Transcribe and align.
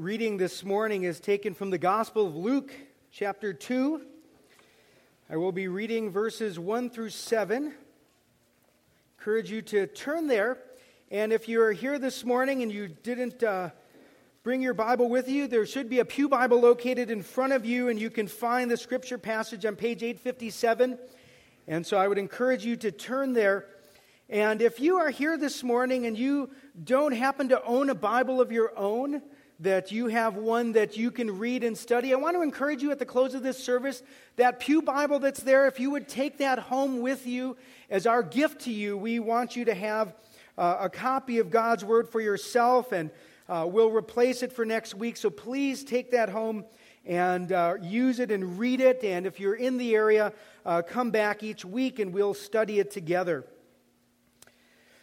reading 0.00 0.36
this 0.36 0.64
morning 0.64 1.04
is 1.04 1.20
taken 1.20 1.54
from 1.54 1.70
the 1.70 1.78
Gospel 1.78 2.26
of 2.26 2.34
Luke, 2.34 2.72
chapter 3.12 3.52
2. 3.52 4.02
I 5.30 5.36
will 5.36 5.52
be 5.52 5.68
reading 5.68 6.10
verses 6.10 6.58
1 6.58 6.90
through 6.90 7.10
7. 7.10 7.72
Encourage 9.18 9.50
you 9.50 9.62
to 9.62 9.86
turn 9.86 10.26
there. 10.26 10.58
And 11.10 11.32
if 11.32 11.48
you're 11.48 11.72
here 11.72 11.98
this 11.98 12.24
morning 12.24 12.62
and 12.62 12.72
you 12.72 12.88
didn't 12.88 13.42
uh, 13.42 13.70
bring 14.42 14.60
your 14.60 14.74
Bible 14.74 15.08
with 15.08 15.28
you, 15.28 15.46
there 15.46 15.64
should 15.64 15.88
be 15.88 16.00
a 16.00 16.04
Pew 16.04 16.28
Bible 16.28 16.60
located 16.60 17.10
in 17.10 17.22
front 17.22 17.52
of 17.52 17.64
you, 17.64 17.88
and 17.88 18.00
you 18.00 18.10
can 18.10 18.26
find 18.26 18.70
the 18.70 18.76
scripture 18.76 19.18
passage 19.18 19.64
on 19.64 19.76
page 19.76 20.02
857. 20.02 20.98
And 21.68 21.86
so 21.86 21.96
I 21.96 22.08
would 22.08 22.18
encourage 22.18 22.64
you 22.64 22.76
to 22.76 22.90
turn 22.90 23.32
there. 23.32 23.66
And 24.28 24.60
if 24.60 24.80
you 24.80 24.96
are 24.96 25.10
here 25.10 25.36
this 25.36 25.62
morning 25.62 26.06
and 26.06 26.18
you 26.18 26.50
don't 26.82 27.12
happen 27.12 27.50
to 27.50 27.62
own 27.62 27.90
a 27.90 27.94
Bible 27.94 28.40
of 28.40 28.50
your 28.50 28.76
own, 28.76 29.22
that 29.64 29.90
you 29.90 30.06
have 30.06 30.36
one 30.36 30.72
that 30.72 30.96
you 30.96 31.10
can 31.10 31.38
read 31.38 31.64
and 31.64 31.76
study. 31.76 32.12
I 32.12 32.16
want 32.16 32.36
to 32.36 32.42
encourage 32.42 32.82
you 32.82 32.90
at 32.90 32.98
the 32.98 33.06
close 33.06 33.34
of 33.34 33.42
this 33.42 33.62
service 33.62 34.02
that 34.36 34.60
Pew 34.60 34.82
Bible 34.82 35.18
that's 35.18 35.42
there, 35.42 35.66
if 35.66 35.80
you 35.80 35.90
would 35.90 36.06
take 36.06 36.38
that 36.38 36.58
home 36.58 37.00
with 37.00 37.26
you 37.26 37.56
as 37.90 38.06
our 38.06 38.22
gift 38.22 38.62
to 38.62 38.72
you, 38.72 38.96
we 38.96 39.18
want 39.18 39.56
you 39.56 39.64
to 39.64 39.74
have 39.74 40.14
uh, 40.56 40.76
a 40.80 40.88
copy 40.88 41.38
of 41.38 41.50
God's 41.50 41.84
Word 41.84 42.08
for 42.08 42.20
yourself, 42.20 42.92
and 42.92 43.10
uh, 43.48 43.66
we'll 43.68 43.90
replace 43.90 44.42
it 44.42 44.52
for 44.52 44.64
next 44.64 44.94
week. 44.94 45.16
So 45.16 45.30
please 45.30 45.82
take 45.82 46.10
that 46.12 46.28
home 46.28 46.64
and 47.06 47.50
uh, 47.50 47.74
use 47.82 48.20
it 48.20 48.30
and 48.30 48.58
read 48.58 48.80
it. 48.80 49.02
And 49.02 49.26
if 49.26 49.40
you're 49.40 49.54
in 49.54 49.78
the 49.78 49.94
area, 49.94 50.32
uh, 50.64 50.82
come 50.82 51.10
back 51.10 51.42
each 51.42 51.64
week 51.64 51.98
and 51.98 52.12
we'll 52.12 52.34
study 52.34 52.78
it 52.80 52.90
together. 52.90 53.44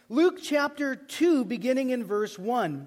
Luke 0.08 0.38
chapter 0.42 0.94
2, 0.94 1.44
beginning 1.44 1.90
in 1.90 2.04
verse 2.04 2.38
1. 2.38 2.86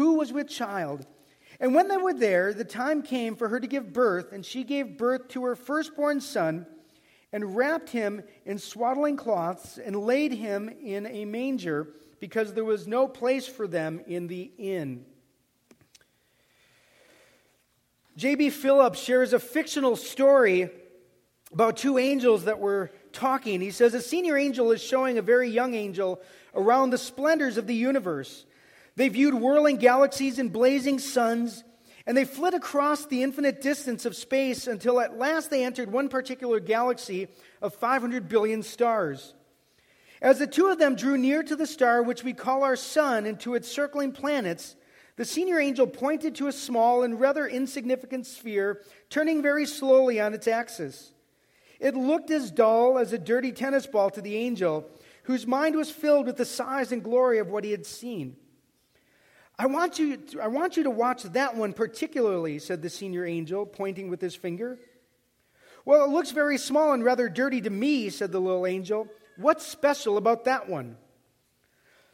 who 0.00 0.14
was 0.14 0.32
with 0.32 0.48
child. 0.48 1.04
And 1.60 1.74
when 1.74 1.88
they 1.88 1.98
were 1.98 2.14
there, 2.14 2.54
the 2.54 2.64
time 2.64 3.02
came 3.02 3.36
for 3.36 3.50
her 3.50 3.60
to 3.60 3.66
give 3.66 3.92
birth, 3.92 4.32
and 4.32 4.46
she 4.46 4.64
gave 4.64 4.96
birth 4.96 5.28
to 5.28 5.44
her 5.44 5.54
firstborn 5.54 6.22
son, 6.22 6.64
and 7.34 7.54
wrapped 7.54 7.90
him 7.90 8.22
in 8.46 8.56
swaddling 8.56 9.18
cloths, 9.18 9.76
and 9.76 9.94
laid 9.94 10.32
him 10.32 10.70
in 10.82 11.06
a 11.06 11.26
manger, 11.26 11.88
because 12.18 12.54
there 12.54 12.64
was 12.64 12.86
no 12.86 13.06
place 13.06 13.46
for 13.46 13.66
them 13.68 14.00
in 14.06 14.26
the 14.26 14.50
inn. 14.56 15.04
J.B. 18.16 18.48
Phillips 18.48 18.98
shares 18.98 19.34
a 19.34 19.38
fictional 19.38 19.96
story 19.96 20.70
about 21.52 21.76
two 21.76 21.98
angels 21.98 22.44
that 22.44 22.58
were 22.58 22.90
talking. 23.12 23.60
He 23.60 23.70
says 23.70 23.92
a 23.92 24.00
senior 24.00 24.38
angel 24.38 24.72
is 24.72 24.82
showing 24.82 25.18
a 25.18 25.22
very 25.22 25.50
young 25.50 25.74
angel 25.74 26.22
around 26.54 26.88
the 26.88 26.96
splendors 26.96 27.58
of 27.58 27.66
the 27.66 27.74
universe. 27.74 28.46
They 29.00 29.08
viewed 29.08 29.32
whirling 29.32 29.78
galaxies 29.78 30.38
and 30.38 30.52
blazing 30.52 30.98
suns, 30.98 31.64
and 32.04 32.14
they 32.14 32.26
flit 32.26 32.52
across 32.52 33.06
the 33.06 33.22
infinite 33.22 33.62
distance 33.62 34.04
of 34.04 34.14
space 34.14 34.66
until 34.66 35.00
at 35.00 35.16
last 35.16 35.48
they 35.48 35.64
entered 35.64 35.90
one 35.90 36.10
particular 36.10 36.60
galaxy 36.60 37.28
of 37.62 37.74
500 37.74 38.28
billion 38.28 38.62
stars. 38.62 39.32
As 40.20 40.38
the 40.38 40.46
two 40.46 40.66
of 40.66 40.78
them 40.78 40.96
drew 40.96 41.16
near 41.16 41.42
to 41.42 41.56
the 41.56 41.66
star 41.66 42.02
which 42.02 42.22
we 42.22 42.34
call 42.34 42.62
our 42.62 42.76
sun 42.76 43.24
and 43.24 43.40
to 43.40 43.54
its 43.54 43.72
circling 43.72 44.12
planets, 44.12 44.76
the 45.16 45.24
senior 45.24 45.58
angel 45.58 45.86
pointed 45.86 46.34
to 46.34 46.48
a 46.48 46.52
small 46.52 47.02
and 47.02 47.18
rather 47.18 47.46
insignificant 47.46 48.26
sphere 48.26 48.82
turning 49.08 49.40
very 49.40 49.64
slowly 49.64 50.20
on 50.20 50.34
its 50.34 50.46
axis. 50.46 51.14
It 51.78 51.94
looked 51.94 52.30
as 52.30 52.50
dull 52.50 52.98
as 52.98 53.14
a 53.14 53.18
dirty 53.18 53.52
tennis 53.52 53.86
ball 53.86 54.10
to 54.10 54.20
the 54.20 54.36
angel, 54.36 54.90
whose 55.22 55.46
mind 55.46 55.74
was 55.74 55.90
filled 55.90 56.26
with 56.26 56.36
the 56.36 56.44
size 56.44 56.92
and 56.92 57.02
glory 57.02 57.38
of 57.38 57.48
what 57.48 57.64
he 57.64 57.70
had 57.70 57.86
seen. 57.86 58.36
I 59.60 59.66
want, 59.66 59.98
you, 59.98 60.18
I 60.40 60.48
want 60.48 60.78
you 60.78 60.84
to 60.84 60.90
watch 60.90 61.22
that 61.22 61.54
one 61.54 61.74
particularly, 61.74 62.58
said 62.58 62.80
the 62.80 62.88
senior 62.88 63.26
angel, 63.26 63.66
pointing 63.66 64.08
with 64.08 64.18
his 64.18 64.34
finger. 64.34 64.78
Well, 65.84 66.02
it 66.02 66.08
looks 66.08 66.30
very 66.30 66.56
small 66.56 66.94
and 66.94 67.04
rather 67.04 67.28
dirty 67.28 67.60
to 67.60 67.68
me, 67.68 68.08
said 68.08 68.32
the 68.32 68.40
little 68.40 68.66
angel. 68.66 69.06
What's 69.36 69.66
special 69.66 70.16
about 70.16 70.46
that 70.46 70.66
one? 70.66 70.96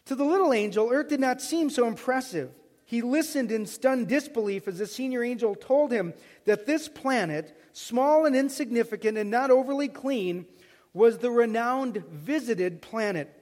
To 0.07 0.17
the 0.17 0.25
little 0.25 0.53
angel, 0.53 0.91
Earth 0.91 1.07
did 1.07 1.21
not 1.21 1.41
seem 1.41 1.71
so 1.71 1.87
impressive. 1.87 2.51
He 2.85 3.01
listened 3.01 3.53
in 3.53 3.67
stunned 3.67 4.09
disbelief 4.09 4.67
as 4.67 4.79
the 4.79 4.87
senior 4.89 5.23
angel 5.23 5.55
told 5.55 5.93
him 5.93 6.15
that 6.47 6.67
this 6.67 6.89
planet, 6.89 7.57
small 7.73 8.27
and 8.27 8.35
insignificant 8.35 9.17
and 9.17 9.31
not 9.31 9.53
overly 9.53 9.87
clean, 9.87 10.47
was 10.93 11.19
the 11.19 11.31
renowned 11.31 12.03
visited 12.11 12.83
planet. 12.83 13.33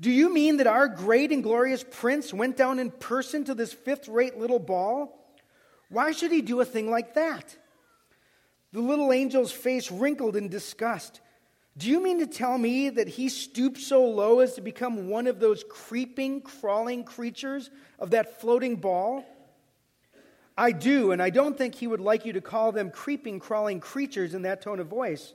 Do 0.00 0.10
you 0.10 0.32
mean 0.32 0.58
that 0.58 0.66
our 0.66 0.88
great 0.88 1.32
and 1.32 1.42
glorious 1.42 1.84
prince 1.90 2.32
went 2.32 2.56
down 2.56 2.78
in 2.78 2.90
person 2.90 3.44
to 3.44 3.54
this 3.54 3.72
fifth 3.72 4.08
rate 4.08 4.38
little 4.38 4.58
ball? 4.58 5.26
Why 5.88 6.12
should 6.12 6.32
he 6.32 6.42
do 6.42 6.60
a 6.60 6.64
thing 6.64 6.90
like 6.90 7.14
that? 7.14 7.56
The 8.72 8.80
little 8.80 9.10
angel's 9.10 9.52
face 9.52 9.90
wrinkled 9.90 10.36
in 10.36 10.48
disgust. 10.48 11.20
Do 11.78 11.88
you 11.88 12.02
mean 12.02 12.18
to 12.18 12.26
tell 12.26 12.58
me 12.58 12.90
that 12.90 13.08
he 13.08 13.28
stooped 13.28 13.78
so 13.78 14.04
low 14.04 14.40
as 14.40 14.54
to 14.54 14.60
become 14.60 15.08
one 15.08 15.26
of 15.26 15.40
those 15.40 15.64
creeping, 15.68 16.42
crawling 16.42 17.04
creatures 17.04 17.70
of 17.98 18.10
that 18.10 18.40
floating 18.40 18.76
ball? 18.76 19.24
I 20.58 20.72
do, 20.72 21.12
and 21.12 21.22
I 21.22 21.30
don't 21.30 21.56
think 21.56 21.74
he 21.74 21.86
would 21.86 22.00
like 22.00 22.24
you 22.24 22.32
to 22.32 22.40
call 22.40 22.72
them 22.72 22.90
creeping, 22.90 23.40
crawling 23.40 23.80
creatures 23.80 24.34
in 24.34 24.42
that 24.42 24.62
tone 24.62 24.80
of 24.80 24.86
voice. 24.88 25.34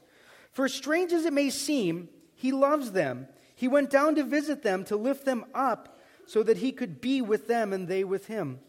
For 0.52 0.68
strange 0.68 1.14
as 1.14 1.26
it 1.26 1.34
may 1.34 1.52
seem, 1.52 2.10
he 2.34 2.52
loves 2.52 2.92
them 2.92 3.28
he 3.62 3.68
went 3.68 3.92
down 3.92 4.16
to 4.16 4.24
visit 4.24 4.64
them, 4.64 4.84
to 4.86 4.96
lift 4.96 5.24
them 5.24 5.46
up, 5.54 6.00
so 6.26 6.42
that 6.42 6.58
he 6.58 6.72
could 6.72 7.00
be 7.00 7.22
with 7.22 7.48
them 7.48 7.74
and 7.74 7.88
they 7.88 8.04
with 8.04 8.26
him. 8.26 8.60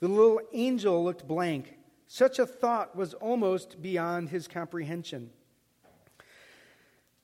The 0.00 0.08
little 0.08 0.42
angel 0.52 1.02
looked 1.02 1.26
blank. 1.26 1.78
Such 2.06 2.38
a 2.38 2.44
thought 2.44 2.94
was 2.94 3.14
almost 3.14 3.80
beyond 3.80 4.28
his 4.28 4.48
comprehension. 4.48 5.30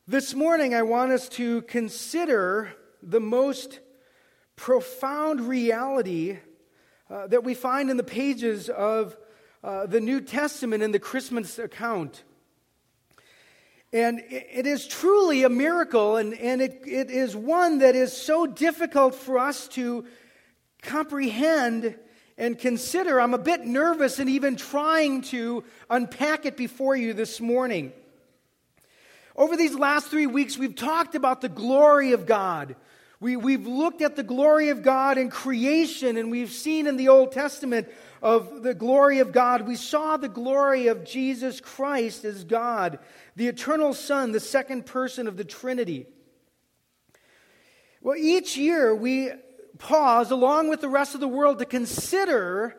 This 0.08 0.32
morning, 0.32 0.74
I 0.74 0.80
want 0.80 1.12
us 1.12 1.28
to 1.40 1.60
consider 1.60 2.72
the 3.02 3.20
most 3.20 3.80
profound 4.56 5.42
reality 5.42 6.38
uh, 7.10 7.26
that 7.26 7.44
we 7.44 7.52
find 7.52 7.90
in 7.90 7.98
the 7.98 8.02
pages 8.02 8.70
of 8.70 9.14
uh, 9.62 9.84
the 9.84 10.00
New 10.00 10.22
Testament 10.22 10.82
in 10.82 10.92
the 10.92 10.98
Christmas 10.98 11.58
account. 11.58 12.24
And 13.92 14.22
it 14.30 14.66
is 14.66 14.86
truly 14.86 15.44
a 15.44 15.50
miracle, 15.50 16.16
and, 16.16 16.32
and 16.34 16.62
it, 16.62 16.82
it 16.86 17.10
is 17.10 17.36
one 17.36 17.80
that 17.80 17.94
is 17.94 18.16
so 18.16 18.46
difficult 18.46 19.14
for 19.14 19.38
us 19.38 19.68
to 19.68 20.06
comprehend 20.80 21.94
and 22.38 22.58
consider. 22.58 23.20
I'm 23.20 23.34
a 23.34 23.38
bit 23.38 23.66
nervous 23.66 24.18
and 24.18 24.30
even 24.30 24.56
trying 24.56 25.20
to 25.22 25.62
unpack 25.90 26.46
it 26.46 26.56
before 26.56 26.96
you 26.96 27.12
this 27.12 27.38
morning. 27.38 27.92
Over 29.36 29.56
these 29.56 29.74
last 29.74 30.08
three 30.08 30.26
weeks, 30.26 30.56
we've 30.56 30.74
talked 30.74 31.14
about 31.14 31.42
the 31.42 31.50
glory 31.50 32.12
of 32.12 32.24
God. 32.24 32.76
We, 33.22 33.36
we've 33.36 33.68
looked 33.68 34.02
at 34.02 34.16
the 34.16 34.24
glory 34.24 34.70
of 34.70 34.82
God 34.82 35.16
in 35.16 35.30
creation, 35.30 36.16
and 36.16 36.28
we've 36.28 36.50
seen 36.50 36.88
in 36.88 36.96
the 36.96 37.06
Old 37.06 37.30
Testament 37.30 37.86
of 38.20 38.64
the 38.64 38.74
glory 38.74 39.20
of 39.20 39.30
God. 39.30 39.64
We 39.64 39.76
saw 39.76 40.16
the 40.16 40.28
glory 40.28 40.88
of 40.88 41.04
Jesus 41.04 41.60
Christ 41.60 42.24
as 42.24 42.42
God, 42.42 42.98
the 43.36 43.46
eternal 43.46 43.94
Son, 43.94 44.32
the 44.32 44.40
second 44.40 44.86
person 44.86 45.28
of 45.28 45.36
the 45.36 45.44
Trinity. 45.44 46.06
Well, 48.00 48.16
each 48.16 48.56
year 48.56 48.92
we 48.92 49.30
pause 49.78 50.32
along 50.32 50.68
with 50.68 50.80
the 50.80 50.88
rest 50.88 51.14
of 51.14 51.20
the 51.20 51.28
world 51.28 51.60
to 51.60 51.64
consider 51.64 52.76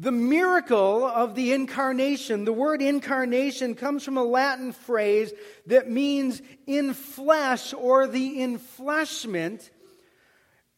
the 0.00 0.12
miracle 0.12 1.04
of 1.04 1.34
the 1.34 1.52
incarnation. 1.52 2.44
The 2.44 2.52
word 2.52 2.80
incarnation 2.80 3.74
comes 3.74 4.04
from 4.04 4.16
a 4.16 4.22
Latin 4.22 4.70
phrase 4.70 5.32
that 5.66 5.90
means 5.90 6.40
in 6.68 6.94
flesh 6.94 7.74
or 7.74 8.06
the 8.06 8.38
enfleshment 8.38 9.68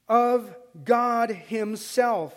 of 0.09 0.55
God 0.83 1.31
Himself. 1.31 2.35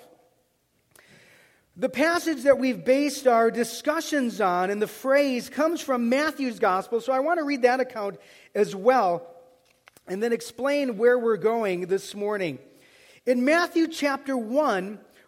The 1.77 1.89
passage 1.89 2.44
that 2.44 2.59
we've 2.59 2.83
based 2.83 3.27
our 3.27 3.50
discussions 3.50 4.41
on 4.41 4.69
and 4.69 4.81
the 4.81 4.88
phrase 4.88 5.50
comes 5.50 5.80
from 5.80 6.09
Matthew's 6.09 6.59
gospel, 6.59 7.00
so 7.00 7.13
I 7.13 7.21
want 7.21 7.39
to 7.39 7.45
read 7.45 7.62
that 7.62 7.80
account 7.80 8.19
as 8.53 8.75
well 8.75 9.25
and 10.06 10.21
then 10.21 10.33
explain 10.33 10.97
where 10.97 11.18
we're 11.18 11.38
going 11.38 11.88
this 11.88 12.13
morning. 12.13 12.59
In 13.25 13.45
Matthew 13.45 13.88
chapter 13.88 14.35
1, 14.35 15.00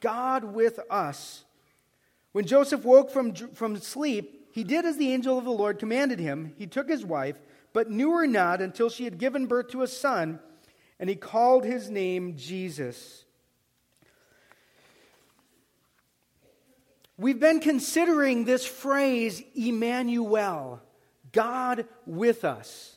God 0.00 0.44
with 0.44 0.80
us. 0.90 1.44
When 2.32 2.46
Joseph 2.46 2.84
woke 2.84 3.10
from, 3.10 3.34
from 3.34 3.76
sleep, 3.76 4.48
he 4.52 4.64
did 4.64 4.84
as 4.84 4.96
the 4.96 5.12
angel 5.12 5.38
of 5.38 5.44
the 5.44 5.50
Lord 5.50 5.78
commanded 5.78 6.18
him. 6.18 6.54
He 6.56 6.66
took 6.66 6.88
his 6.88 7.04
wife, 7.04 7.36
but 7.72 7.90
knew 7.90 8.12
her 8.12 8.26
not 8.26 8.60
until 8.60 8.88
she 8.90 9.04
had 9.04 9.18
given 9.18 9.46
birth 9.46 9.68
to 9.70 9.82
a 9.82 9.86
son, 9.86 10.40
and 10.98 11.08
he 11.08 11.16
called 11.16 11.64
his 11.64 11.90
name 11.90 12.36
Jesus. 12.36 13.24
We've 17.16 17.40
been 17.40 17.60
considering 17.60 18.44
this 18.44 18.64
phrase, 18.64 19.42
Emmanuel, 19.54 20.80
God 21.32 21.86
with 22.06 22.44
us. 22.44 22.96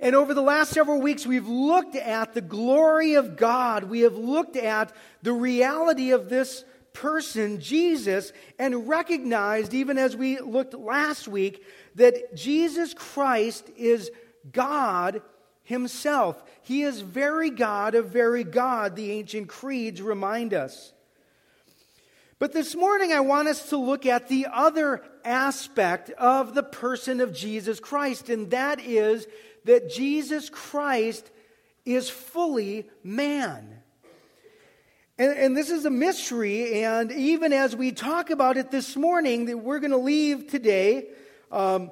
And 0.00 0.14
over 0.14 0.34
the 0.34 0.42
last 0.42 0.72
several 0.72 1.00
weeks, 1.00 1.26
we've 1.26 1.48
looked 1.48 1.96
at 1.96 2.34
the 2.34 2.40
glory 2.40 3.14
of 3.14 3.36
God. 3.36 3.84
We 3.84 4.00
have 4.00 4.16
looked 4.16 4.56
at 4.56 4.92
the 5.22 5.32
reality 5.32 6.10
of 6.10 6.28
this 6.28 6.64
person, 6.92 7.60
Jesus, 7.60 8.32
and 8.58 8.88
recognized, 8.88 9.74
even 9.74 9.98
as 9.98 10.16
we 10.16 10.38
looked 10.38 10.74
last 10.74 11.28
week, 11.28 11.64
that 11.94 12.34
Jesus 12.34 12.94
Christ 12.94 13.70
is 13.76 14.10
God 14.52 15.22
Himself. 15.62 16.42
He 16.62 16.82
is 16.82 17.00
very 17.00 17.50
God 17.50 17.94
of 17.94 18.08
very 18.08 18.44
God, 18.44 18.96
the 18.96 19.12
ancient 19.12 19.48
creeds 19.48 20.00
remind 20.02 20.54
us. 20.54 20.92
But 22.38 22.52
this 22.52 22.74
morning, 22.74 23.12
I 23.12 23.20
want 23.20 23.48
us 23.48 23.70
to 23.70 23.78
look 23.78 24.04
at 24.04 24.28
the 24.28 24.46
other 24.52 25.02
aspect 25.24 26.10
of 26.10 26.54
the 26.54 26.62
person 26.62 27.22
of 27.22 27.34
Jesus 27.34 27.80
Christ, 27.80 28.28
and 28.28 28.50
that 28.50 28.78
is 28.78 29.26
that 29.66 29.90
Jesus 29.90 30.48
Christ 30.48 31.30
is 31.84 32.08
fully 32.08 32.88
man. 33.04 33.82
And, 35.18 35.38
and, 35.38 35.56
this 35.56 35.70
is 35.70 35.86
a 35.86 35.90
mystery, 35.90 36.82
and 36.82 37.10
even 37.10 37.52
as 37.52 37.74
we 37.74 37.90
talk 37.90 38.28
about 38.28 38.58
it 38.58 38.70
this 38.70 38.96
morning, 38.96 39.46
that 39.46 39.58
we're 39.58 39.78
going 39.78 39.92
to 39.92 39.96
leave 39.96 40.48
today 40.48 41.08
um, 41.50 41.90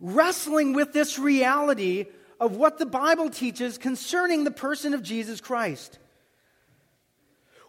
wrestling 0.00 0.72
with 0.72 0.92
this 0.92 1.20
reality 1.20 2.06
of 2.40 2.56
what 2.56 2.78
the 2.78 2.86
Bible 2.86 3.30
teaches 3.30 3.78
concerning 3.78 4.42
the 4.42 4.50
person 4.50 4.92
of 4.92 5.02
Jesus 5.02 5.40
Christ. 5.40 5.98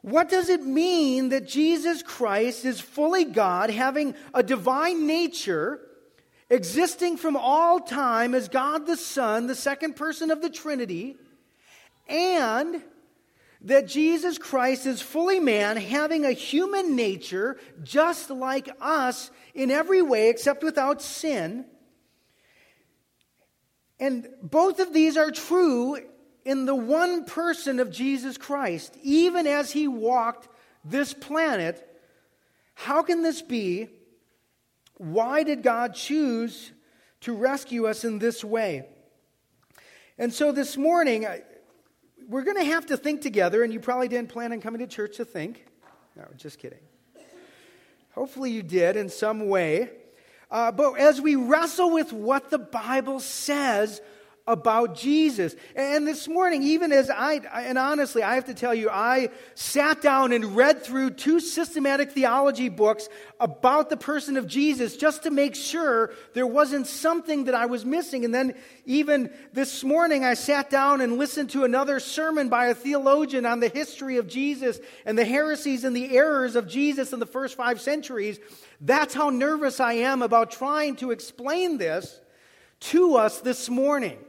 What 0.01 0.29
does 0.29 0.49
it 0.49 0.63
mean 0.63 1.29
that 1.29 1.47
Jesus 1.47 2.01
Christ 2.01 2.65
is 2.65 2.81
fully 2.81 3.25
God, 3.25 3.69
having 3.69 4.15
a 4.33 4.41
divine 4.41 5.05
nature? 5.05 5.79
Existing 6.49 7.17
from 7.17 7.35
all 7.35 7.79
time 7.79 8.35
as 8.35 8.47
God 8.49 8.85
the 8.85 8.97
Son, 8.97 9.47
the 9.47 9.55
second 9.55 9.95
person 9.95 10.31
of 10.31 10.41
the 10.41 10.49
Trinity, 10.49 11.15
and 12.07 12.81
that 13.61 13.87
Jesus 13.87 14.37
Christ 14.37 14.85
is 14.85 15.01
fully 15.01 15.39
man, 15.39 15.77
having 15.77 16.23
a 16.23 16.31
human 16.31 16.95
nature 16.95 17.57
just 17.83 18.29
like 18.29 18.69
us 18.79 19.31
in 19.55 19.71
every 19.71 20.03
way 20.03 20.29
except 20.29 20.63
without 20.63 21.01
sin. 21.01 21.65
And 23.99 24.27
both 24.43 24.79
of 24.79 24.93
these 24.93 25.17
are 25.17 25.31
true 25.31 25.97
in 26.43 26.65
the 26.65 26.75
one 26.75 27.25
person 27.25 27.79
of 27.79 27.91
Jesus 27.91 28.37
Christ, 28.37 28.95
even 29.01 29.47
as 29.47 29.71
he 29.71 29.87
walked 29.87 30.47
this 30.83 31.13
planet. 31.13 31.83
How 32.75 33.01
can 33.01 33.23
this 33.23 33.41
be? 33.41 33.89
Why 34.97 35.43
did 35.43 35.63
God 35.63 35.93
choose 35.93 36.71
to 37.21 37.33
rescue 37.33 37.87
us 37.87 38.03
in 38.03 38.19
this 38.19 38.43
way? 38.43 38.87
And 40.17 40.33
so 40.33 40.51
this 40.51 40.77
morning, 40.77 41.27
we're 42.27 42.43
going 42.43 42.57
to 42.57 42.65
have 42.65 42.85
to 42.87 42.97
think 42.97 43.21
together, 43.21 43.63
and 43.63 43.73
you 43.73 43.79
probably 43.79 44.07
didn't 44.07 44.29
plan 44.29 44.53
on 44.53 44.61
coming 44.61 44.79
to 44.79 44.87
church 44.87 45.17
to 45.17 45.25
think. 45.25 45.65
No, 46.15 46.25
just 46.37 46.59
kidding. 46.59 46.79
Hopefully, 48.13 48.51
you 48.51 48.63
did 48.63 48.95
in 48.95 49.09
some 49.09 49.49
way. 49.49 49.89
Uh, 50.49 50.71
but 50.71 50.97
as 50.97 51.19
we 51.19 51.35
wrestle 51.35 51.91
with 51.91 52.13
what 52.13 52.49
the 52.49 52.57
Bible 52.59 53.19
says 53.19 53.99
about 54.47 54.93
Jesus. 54.93 55.55
And 55.75 56.05
this 56.05 56.27
morning, 56.27 56.61
even 56.61 56.91
as 56.91 57.09
I, 57.09 57.41
and 57.51 57.79
honestly, 57.79 58.21
I 58.21 58.35
have 58.35 58.45
to 58.45 58.53
tell 58.53 58.75
you, 58.75 58.91
I 58.91 59.29
sat 59.55 60.03
down 60.03 60.31
and 60.31 60.55
read 60.55 60.83
through 60.83 61.11
two 61.11 61.39
systematic 61.39 62.11
theology 62.11 62.69
books 62.69 63.09
about 63.39 63.89
the 63.89 63.97
person 63.97 64.37
of 64.37 64.45
Jesus 64.45 64.97
just 64.97 65.23
to 65.23 65.31
make 65.31 65.55
sure 65.55 66.11
there 66.35 66.45
wasn't 66.45 66.85
something 66.85 67.45
that 67.45 67.55
I 67.55 67.65
was 67.65 67.85
missing. 67.85 68.23
And 68.23 68.35
then 68.35 68.53
even 68.85 69.31
this 69.51 69.83
morning, 69.83 70.23
I 70.23 70.35
sat 70.35 70.69
down 70.69 71.01
and 71.01 71.17
listened 71.17 71.49
to 71.51 71.63
another 71.63 71.99
sermon 71.99 72.47
by 72.47 72.67
a 72.67 72.75
theologian 72.75 73.47
on 73.47 73.61
the 73.61 73.69
history 73.69 74.17
of 74.17 74.27
Jesus 74.27 74.79
and 75.07 75.17
the 75.17 75.25
heresies 75.25 75.83
and 75.83 75.95
the 75.95 76.15
errors 76.15 76.55
of 76.55 76.67
Jesus 76.67 77.13
in 77.13 77.19
the 77.19 77.25
first 77.25 77.55
five 77.57 77.81
centuries. 77.81 78.39
That's 78.79 79.15
how 79.15 79.31
nervous 79.31 79.79
I 79.79 79.93
am 79.93 80.21
about 80.21 80.51
trying 80.51 80.97
to 80.97 81.09
explain 81.09 81.79
this 81.79 82.19
to 82.81 83.15
us 83.15 83.39
this 83.41 83.69
morning. 83.69 84.19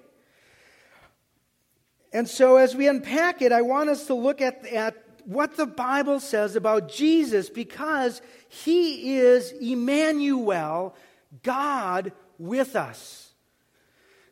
And 2.13 2.29
so, 2.29 2.57
as 2.57 2.75
we 2.75 2.89
unpack 2.89 3.43
it, 3.43 3.53
I 3.53 3.63
want 3.63 3.91
us 3.91 4.07
to 4.07 4.15
look 4.15 4.41
at, 4.41 4.65
at 4.67 5.03
what 5.25 5.57
the 5.57 5.67
Bible 5.67 6.21
says 6.21 6.57
about 6.57 6.89
Jesus 6.89 7.51
because 7.51 8.23
he 8.49 9.17
is 9.17 9.53
Emmanuel, 9.61 10.95
God 11.43 12.13
with 12.39 12.77
us. 12.77 13.33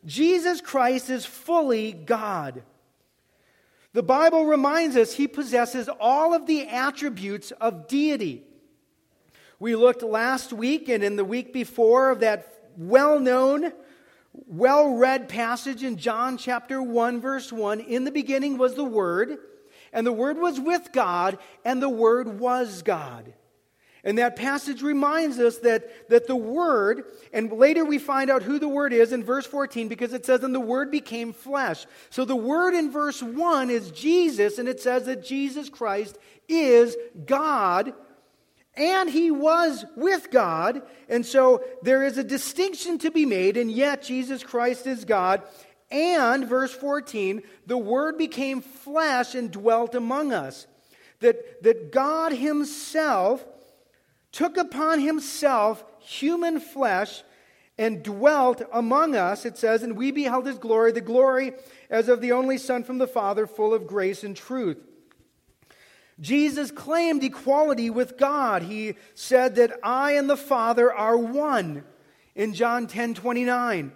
Jesus 0.05 0.61
Christ 0.61 1.09
is 1.09 1.25
fully 1.25 1.91
God. 1.91 2.63
The 3.93 4.03
Bible 4.03 4.45
reminds 4.45 4.95
us 4.95 5.13
he 5.13 5.27
possesses 5.27 5.89
all 5.99 6.33
of 6.33 6.47
the 6.47 6.67
attributes 6.67 7.51
of 7.51 7.87
deity. 7.87 8.43
We 9.59 9.75
looked 9.75 10.03
last 10.03 10.53
week 10.53 10.89
and 10.89 11.03
in 11.03 11.15
the 11.15 11.25
week 11.25 11.53
before 11.53 12.11
of 12.11 12.19
that 12.19 12.71
well 12.77 13.19
known 13.19 13.71
well 14.47 14.95
read 14.95 15.29
passage 15.29 15.83
in 15.83 15.97
John 15.97 16.37
chapter 16.37 16.81
1, 16.81 17.21
verse 17.21 17.51
1. 17.51 17.79
In 17.79 18.03
the 18.03 18.11
beginning 18.11 18.57
was 18.57 18.75
the 18.75 18.83
Word, 18.83 19.37
and 19.93 20.05
the 20.05 20.11
Word 20.11 20.37
was 20.37 20.59
with 20.59 20.91
God, 20.91 21.37
and 21.63 21.81
the 21.81 21.89
Word 21.89 22.39
was 22.39 22.81
God. 22.81 23.33
And 24.03 24.19
that 24.19 24.35
passage 24.35 24.83
reminds 24.83 25.39
us 25.39 25.57
that, 25.59 26.09
that 26.09 26.27
the 26.27 26.35
Word, 26.35 27.05
and 27.33 27.51
later 27.51 27.83
we 27.83 27.97
find 27.97 28.29
out 28.29 28.43
who 28.43 28.59
the 28.59 28.69
Word 28.69 28.93
is 28.93 29.11
in 29.11 29.23
verse 29.23 29.47
14 29.47 29.87
because 29.87 30.13
it 30.13 30.25
says, 30.25 30.43
and 30.43 30.53
the 30.53 30.59
Word 30.59 30.91
became 30.91 31.33
flesh. 31.33 31.87
So 32.11 32.23
the 32.23 32.35
Word 32.35 32.75
in 32.75 32.91
verse 32.91 33.23
1 33.23 33.71
is 33.71 33.89
Jesus, 33.89 34.59
and 34.59 34.69
it 34.69 34.79
says 34.79 35.05
that 35.05 35.25
Jesus 35.25 35.69
Christ 35.69 36.19
is 36.47 36.95
God 37.25 37.93
and 38.77 39.09
he 39.09 39.31
was 39.31 39.85
with 39.95 40.31
God. 40.31 40.81
And 41.07 41.25
so 41.25 41.63
there 41.81 42.03
is 42.03 42.17
a 42.17 42.23
distinction 42.23 42.97
to 42.99 43.11
be 43.11 43.25
made, 43.25 43.57
and 43.57 43.71
yet 43.71 44.03
Jesus 44.03 44.43
Christ 44.43 44.87
is 44.87 45.05
God. 45.05 45.43
And, 45.91 46.47
verse 46.47 46.73
14, 46.73 47.43
the 47.67 47.77
Word 47.77 48.17
became 48.17 48.61
flesh 48.61 49.35
and 49.35 49.51
dwelt 49.51 49.95
among 49.95 50.33
us. 50.33 50.67
That, 51.19 51.63
that 51.63 51.91
God 51.91 52.33
Himself 52.33 53.45
took 54.31 54.57
upon 54.57 54.99
Himself 54.99 55.83
human 55.99 56.59
flesh 56.59 57.23
and 57.77 58.03
dwelt 58.03 58.61
among 58.71 59.15
us, 59.15 59.45
it 59.45 59.57
says, 59.57 59.83
and 59.83 59.97
we 59.97 60.11
beheld 60.11 60.45
His 60.45 60.57
glory, 60.57 60.91
the 60.91 61.01
glory 61.01 61.53
as 61.89 62.09
of 62.09 62.21
the 62.21 62.31
only 62.31 62.57
Son 62.57 62.83
from 62.83 62.97
the 62.97 63.07
Father, 63.07 63.47
full 63.47 63.73
of 63.73 63.87
grace 63.87 64.23
and 64.23 64.35
truth. 64.35 64.77
Jesus 66.19 66.71
claimed 66.71 67.23
equality 67.23 67.89
with 67.89 68.17
God. 68.17 68.63
He 68.63 68.95
said 69.13 69.55
that 69.55 69.79
I 69.83 70.13
and 70.13 70.29
the 70.29 70.37
Father 70.37 70.93
are 70.93 71.17
one 71.17 71.83
in 72.35 72.53
John 72.53 72.87
10 72.87 73.15
29. 73.15 73.91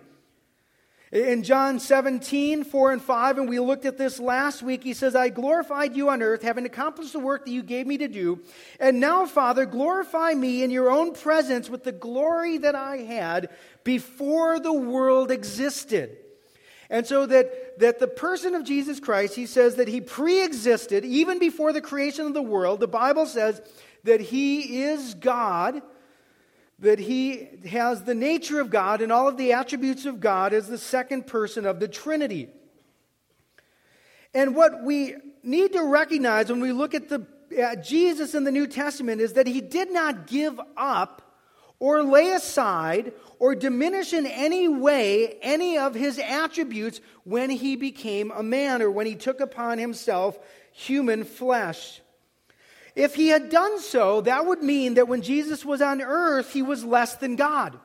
In 1.12 1.42
John 1.42 1.80
17, 1.80 2.64
4 2.64 2.92
and 2.92 3.02
5, 3.02 3.40
and 3.40 3.50
we 3.50 3.60
looked 3.60 3.86
at 3.86 3.98
this 3.98 4.20
last 4.20 4.62
week, 4.62 4.84
he 4.84 4.94
says, 4.94 5.16
I 5.16 5.30
glorified 5.30 5.96
you 5.96 6.10
on 6.10 6.22
earth, 6.22 6.44
having 6.44 6.68
accomplished 6.68 7.14
the 7.14 7.20
work 7.20 7.46
that 7.46 7.52
you 7.52 7.64
gave 7.64 7.88
me 7.88 7.98
to 7.98 8.08
do. 8.08 8.42
And 8.80 9.00
now, 9.00 9.26
Father, 9.26 9.66
glorify 9.66 10.36
me 10.36 10.62
in 10.62 10.70
your 10.70 10.92
own 10.92 11.14
presence 11.14 11.68
with 11.68 11.84
the 11.84 11.92
glory 11.92 12.60
that 12.60 12.76
I 12.76 12.98
had 12.98 13.50
before 13.84 14.60
the 14.60 14.74
world 14.74 15.32
existed. 15.32 16.16
And 16.90 17.06
so 17.06 17.26
that, 17.28 17.80
that 17.80 18.00
the 18.00 18.08
person 18.08 18.56
of 18.56 18.64
Jesus 18.64 19.00
Christ, 19.00 19.36
he 19.36 19.46
says 19.46 19.76
that 19.76 19.88
he 19.88 20.02
pre 20.02 20.44
existed 20.44 21.06
even 21.06 21.38
before 21.38 21.72
the 21.72 21.82
creation 21.82 22.26
of 22.26 22.34
the 22.34 22.42
world. 22.42 22.80
The 22.80 22.88
Bible 22.88 23.26
says 23.26 23.62
that 24.04 24.22
he 24.22 24.82
is 24.82 25.14
God 25.14 25.82
that 26.82 27.00
he 27.00 27.48
has 27.70 28.04
the 28.04 28.16
nature 28.16 28.62
of 28.62 28.70
God 28.70 29.02
and 29.02 29.12
all 29.12 29.28
of 29.28 29.38
the 29.38 29.54
attributes 29.54 30.06
of 30.06 30.20
God 30.20 30.54
as 30.54 30.68
the 30.68 30.78
second 30.78 31.28
person 31.28 31.66
of 31.66 31.80
the 31.80 31.88
Trinity. 31.88 32.50
And 34.34 34.56
what 34.56 34.84
we 34.84 35.16
need 35.44 35.74
to 35.74 35.84
recognize 35.84 36.50
when 36.50 36.62
we 36.62 36.72
look 36.72 36.94
at, 36.94 37.10
the, 37.10 37.26
at 37.58 37.84
Jesus 37.84 38.34
in 38.34 38.46
the 38.46 38.52
New 38.52 38.68
Testament 38.68 39.20
is 39.20 39.34
that 39.34 39.48
he 39.48 39.60
did 39.60 39.92
not 39.92 40.28
give 40.28 40.60
up 40.78 41.29
or 41.80 42.04
lay 42.04 42.32
aside 42.32 43.14
or 43.40 43.56
diminish 43.56 44.14
in 44.14 44.26
any 44.26 44.68
way 44.68 45.38
any 45.42 45.78
of 45.78 45.96
his 45.96 46.20
attributes 46.20 47.00
when 47.24 47.50
he 47.50 47.76
became 47.76 48.32
a 48.32 48.44
man 48.44 48.82
or 48.82 48.92
when 48.92 49.06
he 49.06 49.16
took 49.16 49.40
upon 49.40 49.78
himself 49.78 50.38
human 50.72 51.24
flesh. 51.24 52.02
If 52.96 53.16
he 53.16 53.30
had 53.30 53.50
done 53.50 53.80
so, 53.80 54.22
that 54.22 54.46
would 54.46 54.62
mean 54.62 54.96
that 54.96 55.08
when 55.08 55.22
Jesus 55.22 55.64
was 55.64 55.82
on 55.82 56.02
earth, 56.02 56.52
he 56.52 56.62
was 56.62 56.84
less 56.84 57.16
than 57.16 57.38
God. 57.38 57.80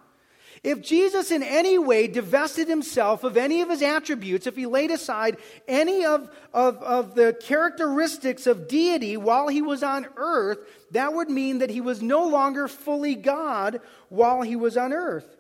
If 0.65 0.81
Jesus 0.81 1.31
in 1.31 1.43
any 1.43 1.79
way 1.79 2.07
divested 2.07 2.69
himself 2.69 3.23
of 3.23 3.37
any 3.37 3.61
of 3.61 3.69
his 3.69 3.83
attributes, 3.83 4.47
if 4.47 4.57
he 4.57 4.65
laid 4.65 4.91
aside 4.91 5.37
any 5.69 6.07
of, 6.07 6.31
of, 6.55 6.79
of 6.79 7.15
the 7.15 7.37
characteristics 7.39 8.47
of 8.47 8.67
deity 8.67 9.19
while 9.19 9.49
he 9.49 9.61
was 9.61 9.83
on 9.83 10.07
earth, 10.17 10.59
that 10.95 11.13
would 11.13 11.29
mean 11.29 11.59
that 11.59 11.71
he 11.71 11.81
was 11.81 12.01
no 12.01 12.27
longer 12.27 12.69
fully 12.69 13.17
God 13.17 13.81
while 14.09 14.43
he 14.43 14.55
was 14.55 14.77
on 14.77 14.93
earth. 14.93 15.37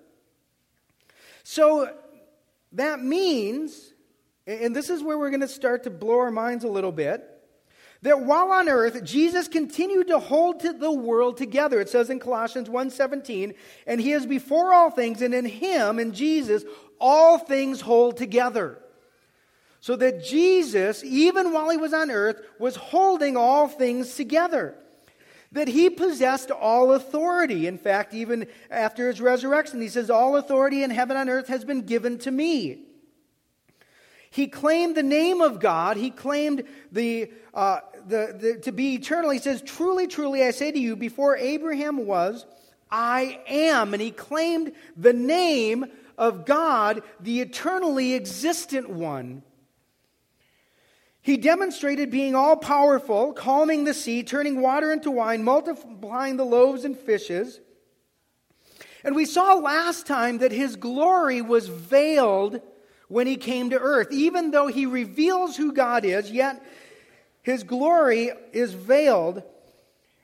So 1.44 1.94
that 2.72 3.00
means, 3.00 3.92
and 4.46 4.74
this 4.74 4.90
is 4.90 5.02
where 5.02 5.16
we're 5.16 5.30
going 5.30 5.40
to 5.40 5.48
start 5.48 5.84
to 5.84 5.90
blow 5.90 6.18
our 6.18 6.32
minds 6.32 6.64
a 6.64 6.68
little 6.68 6.92
bit 6.92 7.30
that 8.02 8.20
while 8.20 8.50
on 8.50 8.68
earth 8.68 9.02
jesus 9.02 9.48
continued 9.48 10.08
to 10.08 10.18
hold 10.18 10.60
the 10.60 10.92
world 10.92 11.38
together. 11.38 11.80
It 11.80 11.88
says 11.88 12.10
in 12.10 12.18
colossians 12.18 12.68
1.17 12.68 13.54
and 13.86 14.00
he 14.00 14.12
is 14.12 14.26
before 14.26 14.74
all 14.74 14.90
things 14.90 15.22
and 15.22 15.32
in 15.32 15.46
him 15.46 15.98
in 15.98 16.12
jesus 16.12 16.64
all 17.00 17.38
things 17.38 17.80
hold 17.80 18.18
together. 18.18 18.78
So 19.80 19.96
that 19.96 20.22
jesus 20.22 21.02
even 21.02 21.52
while 21.54 21.70
he 21.70 21.78
was 21.78 21.94
on 21.94 22.10
earth 22.10 22.42
was 22.58 22.76
holding 22.76 23.38
all 23.38 23.68
things 23.68 24.16
together 24.16 24.76
that 25.54 25.68
he 25.68 25.88
possessed 25.88 26.50
all 26.50 26.92
authority 26.92 27.66
in 27.66 27.78
fact 27.78 28.14
even 28.14 28.46
after 28.70 29.08
his 29.08 29.20
resurrection 29.20 29.80
he 29.80 29.88
says 29.88 30.10
all 30.10 30.36
authority 30.36 30.82
in 30.82 30.90
heaven 30.90 31.16
and 31.16 31.30
earth 31.30 31.48
has 31.48 31.64
been 31.64 31.80
given 31.80 32.18
to 32.18 32.30
me 32.30 32.84
he 34.34 34.48
claimed 34.48 34.96
the 34.96 35.02
name 35.04 35.40
of 35.40 35.60
God. 35.60 35.96
He 35.96 36.10
claimed 36.10 36.64
the, 36.90 37.30
uh, 37.54 37.78
the, 38.04 38.36
the, 38.36 38.60
to 38.62 38.72
be 38.72 38.94
eternal. 38.94 39.30
He 39.30 39.38
says, 39.38 39.62
Truly, 39.62 40.08
truly, 40.08 40.42
I 40.42 40.50
say 40.50 40.72
to 40.72 40.78
you, 40.78 40.96
before 40.96 41.36
Abraham 41.36 42.04
was, 42.04 42.44
I 42.90 43.38
am. 43.46 43.94
And 43.94 44.02
he 44.02 44.10
claimed 44.10 44.72
the 44.96 45.12
name 45.12 45.86
of 46.18 46.46
God, 46.46 47.04
the 47.20 47.42
eternally 47.42 48.14
existent 48.14 48.90
one. 48.90 49.44
He 51.24 51.38
demonstrated 51.38 52.10
being 52.10 52.34
all 52.34 52.54
powerful, 52.54 53.32
calming 53.32 53.84
the 53.84 53.94
sea, 53.94 54.22
turning 54.22 54.60
water 54.60 54.92
into 54.92 55.10
wine, 55.10 55.42
multiplying 55.42 56.36
the 56.36 56.44
loaves 56.44 56.84
and 56.84 56.94
fishes. 56.94 57.60
And 59.02 59.16
we 59.16 59.24
saw 59.24 59.54
last 59.54 60.06
time 60.06 60.36
that 60.38 60.52
his 60.52 60.76
glory 60.76 61.40
was 61.40 61.66
veiled 61.66 62.60
when 63.08 63.26
he 63.26 63.38
came 63.38 63.70
to 63.70 63.78
earth. 63.78 64.08
Even 64.10 64.50
though 64.50 64.66
he 64.66 64.84
reveals 64.84 65.56
who 65.56 65.72
God 65.72 66.04
is, 66.04 66.30
yet 66.30 66.62
his 67.40 67.62
glory 67.62 68.30
is 68.52 68.74
veiled 68.74 69.42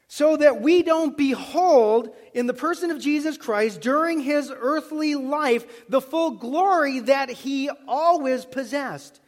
so 0.06 0.36
that 0.36 0.60
we 0.60 0.82
don't 0.82 1.16
behold 1.16 2.10
in 2.34 2.46
the 2.46 2.52
person 2.52 2.90
of 2.90 3.00
Jesus 3.00 3.38
Christ 3.38 3.80
during 3.80 4.20
his 4.20 4.52
earthly 4.54 5.14
life 5.14 5.88
the 5.88 6.02
full 6.02 6.32
glory 6.32 7.00
that 7.00 7.30
he 7.30 7.70
always 7.88 8.44
possessed. 8.44 9.18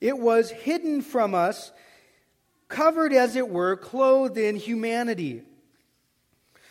It 0.00 0.18
was 0.18 0.50
hidden 0.50 1.02
from 1.02 1.34
us, 1.34 1.72
covered 2.68 3.12
as 3.12 3.36
it 3.36 3.48
were, 3.48 3.76
clothed 3.76 4.38
in 4.38 4.56
humanity. 4.56 5.42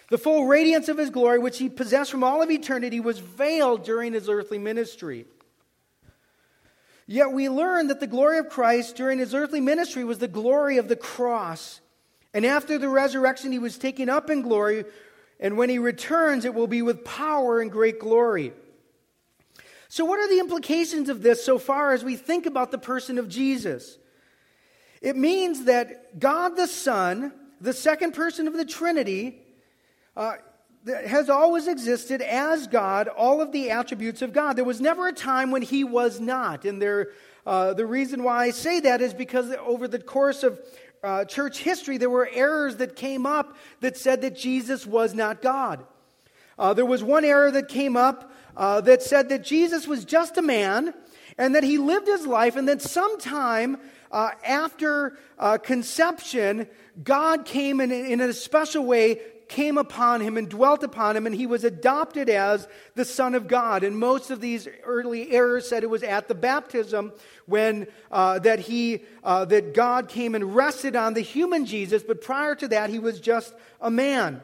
The 0.09 0.17
full 0.17 0.47
radiance 0.47 0.89
of 0.89 0.97
his 0.97 1.11
glory, 1.11 1.37
which 1.37 1.59
he 1.59 1.69
possessed 1.69 2.09
from 2.09 2.23
all 2.23 2.41
of 2.41 2.49
eternity, 2.49 2.99
was 2.99 3.19
veiled 3.19 3.83
during 3.83 4.13
his 4.13 4.27
earthly 4.27 4.57
ministry. 4.57 5.25
Yet 7.05 7.31
we 7.31 7.49
learn 7.49 7.87
that 7.87 7.99
the 7.99 8.07
glory 8.07 8.39
of 8.39 8.49
Christ 8.49 8.95
during 8.95 9.19
his 9.19 9.33
earthly 9.33 9.61
ministry 9.61 10.03
was 10.03 10.19
the 10.19 10.27
glory 10.27 10.77
of 10.77 10.87
the 10.87 10.95
cross. 10.95 11.81
And 12.33 12.45
after 12.45 12.77
the 12.77 12.89
resurrection, 12.89 13.51
he 13.51 13.59
was 13.59 13.77
taken 13.77 14.09
up 14.09 14.29
in 14.29 14.41
glory. 14.41 14.85
And 15.39 15.57
when 15.57 15.69
he 15.69 15.79
returns, 15.79 16.45
it 16.45 16.53
will 16.53 16.67
be 16.67 16.81
with 16.81 17.03
power 17.05 17.61
and 17.61 17.71
great 17.71 17.99
glory. 17.99 18.53
So, 19.91 20.05
what 20.05 20.19
are 20.19 20.29
the 20.29 20.39
implications 20.39 21.09
of 21.09 21.23
this 21.23 21.43
so 21.43 21.57
far 21.57 21.93
as 21.93 22.03
we 22.03 22.15
think 22.15 22.45
about 22.45 22.69
the 22.69 22.77
person 22.77 23.17
of 23.17 23.27
Jesus? 23.27 23.97
It 25.01 25.15
means 25.15 25.63
that 25.63 26.19
God 26.19 26.55
the 26.55 26.67
Son, 26.67 27.33
the 27.59 27.73
second 27.73 28.13
person 28.13 28.47
of 28.47 28.53
the 28.53 28.65
Trinity, 28.65 29.41
uh, 30.15 30.33
has 30.85 31.27
always 31.27 31.67
existed 31.67 32.21
as 32.21 32.67
God, 32.67 33.07
all 33.07 33.41
of 33.41 33.51
the 33.51 33.71
attributes 33.71 34.21
of 34.21 34.31
God. 34.31 34.55
There 34.55 34.63
was 34.63 34.79
never 34.79 35.07
a 35.07 35.13
time 35.13 35.49
when 35.49 35.63
he 35.63 35.83
was 35.83 36.19
not. 36.19 36.65
And 36.65 36.79
there, 36.79 37.09
uh, 37.45 37.73
the 37.73 37.85
reason 37.85 38.23
why 38.23 38.45
I 38.45 38.51
say 38.51 38.79
that 38.81 39.01
is 39.01 39.13
because 39.13 39.51
over 39.65 39.87
the 39.87 39.99
course 39.99 40.43
of 40.43 40.59
uh, 41.03 41.25
church 41.25 41.59
history, 41.59 41.97
there 41.97 42.09
were 42.11 42.29
errors 42.31 42.77
that 42.77 42.95
came 42.95 43.25
up 43.25 43.57
that 43.79 43.97
said 43.97 44.21
that 44.21 44.37
Jesus 44.37 44.85
was 44.85 45.15
not 45.15 45.41
God. 45.41 45.83
Uh, 46.59 46.73
there 46.73 46.85
was 46.85 47.03
one 47.03 47.25
error 47.25 47.49
that 47.49 47.69
came 47.69 47.97
up 47.97 48.31
uh, 48.55 48.81
that 48.81 49.01
said 49.01 49.29
that 49.29 49.43
Jesus 49.43 49.87
was 49.87 50.05
just 50.05 50.37
a 50.37 50.41
man 50.41 50.93
and 51.37 51.55
that 51.55 51.63
he 51.63 51.77
lived 51.77 52.07
his 52.07 52.27
life, 52.27 52.57
and 52.57 52.67
that 52.67 52.81
sometime 52.81 53.77
uh, 54.11 54.31
after 54.45 55.17
uh, 55.37 55.57
conception, 55.57 56.67
God 57.01 57.45
came 57.45 57.79
in, 57.79 57.91
in 57.91 58.19
a 58.19 58.33
special 58.33 58.85
way 58.85 59.19
came 59.49 59.77
upon 59.79 60.21
him 60.21 60.37
and 60.37 60.47
dwelt 60.47 60.83
upon 60.83 61.17
him, 61.17 61.25
and 61.25 61.35
he 61.35 61.47
was 61.47 61.63
adopted 61.63 62.29
as 62.29 62.67
the 62.95 63.03
Son 63.03 63.35
of 63.35 63.47
God. 63.47 63.83
And 63.83 63.97
most 63.97 64.29
of 64.29 64.39
these 64.39 64.67
early 64.83 65.31
errors 65.31 65.67
said 65.67 65.83
it 65.83 65.89
was 65.89 66.03
at 66.03 66.27
the 66.27 66.35
baptism 66.35 67.11
when 67.47 67.87
uh, 68.11 68.39
that 68.39 68.59
he 68.59 69.03
uh, 69.23 69.45
that 69.45 69.73
God 69.73 70.07
came 70.07 70.35
and 70.35 70.55
rested 70.55 70.95
on 70.95 71.15
the 71.15 71.21
human 71.21 71.65
Jesus, 71.65 72.03
but 72.03 72.21
prior 72.21 72.55
to 72.55 72.67
that, 72.69 72.89
he 72.89 72.99
was 72.99 73.19
just 73.19 73.53
a 73.81 73.89
man. 73.89 74.41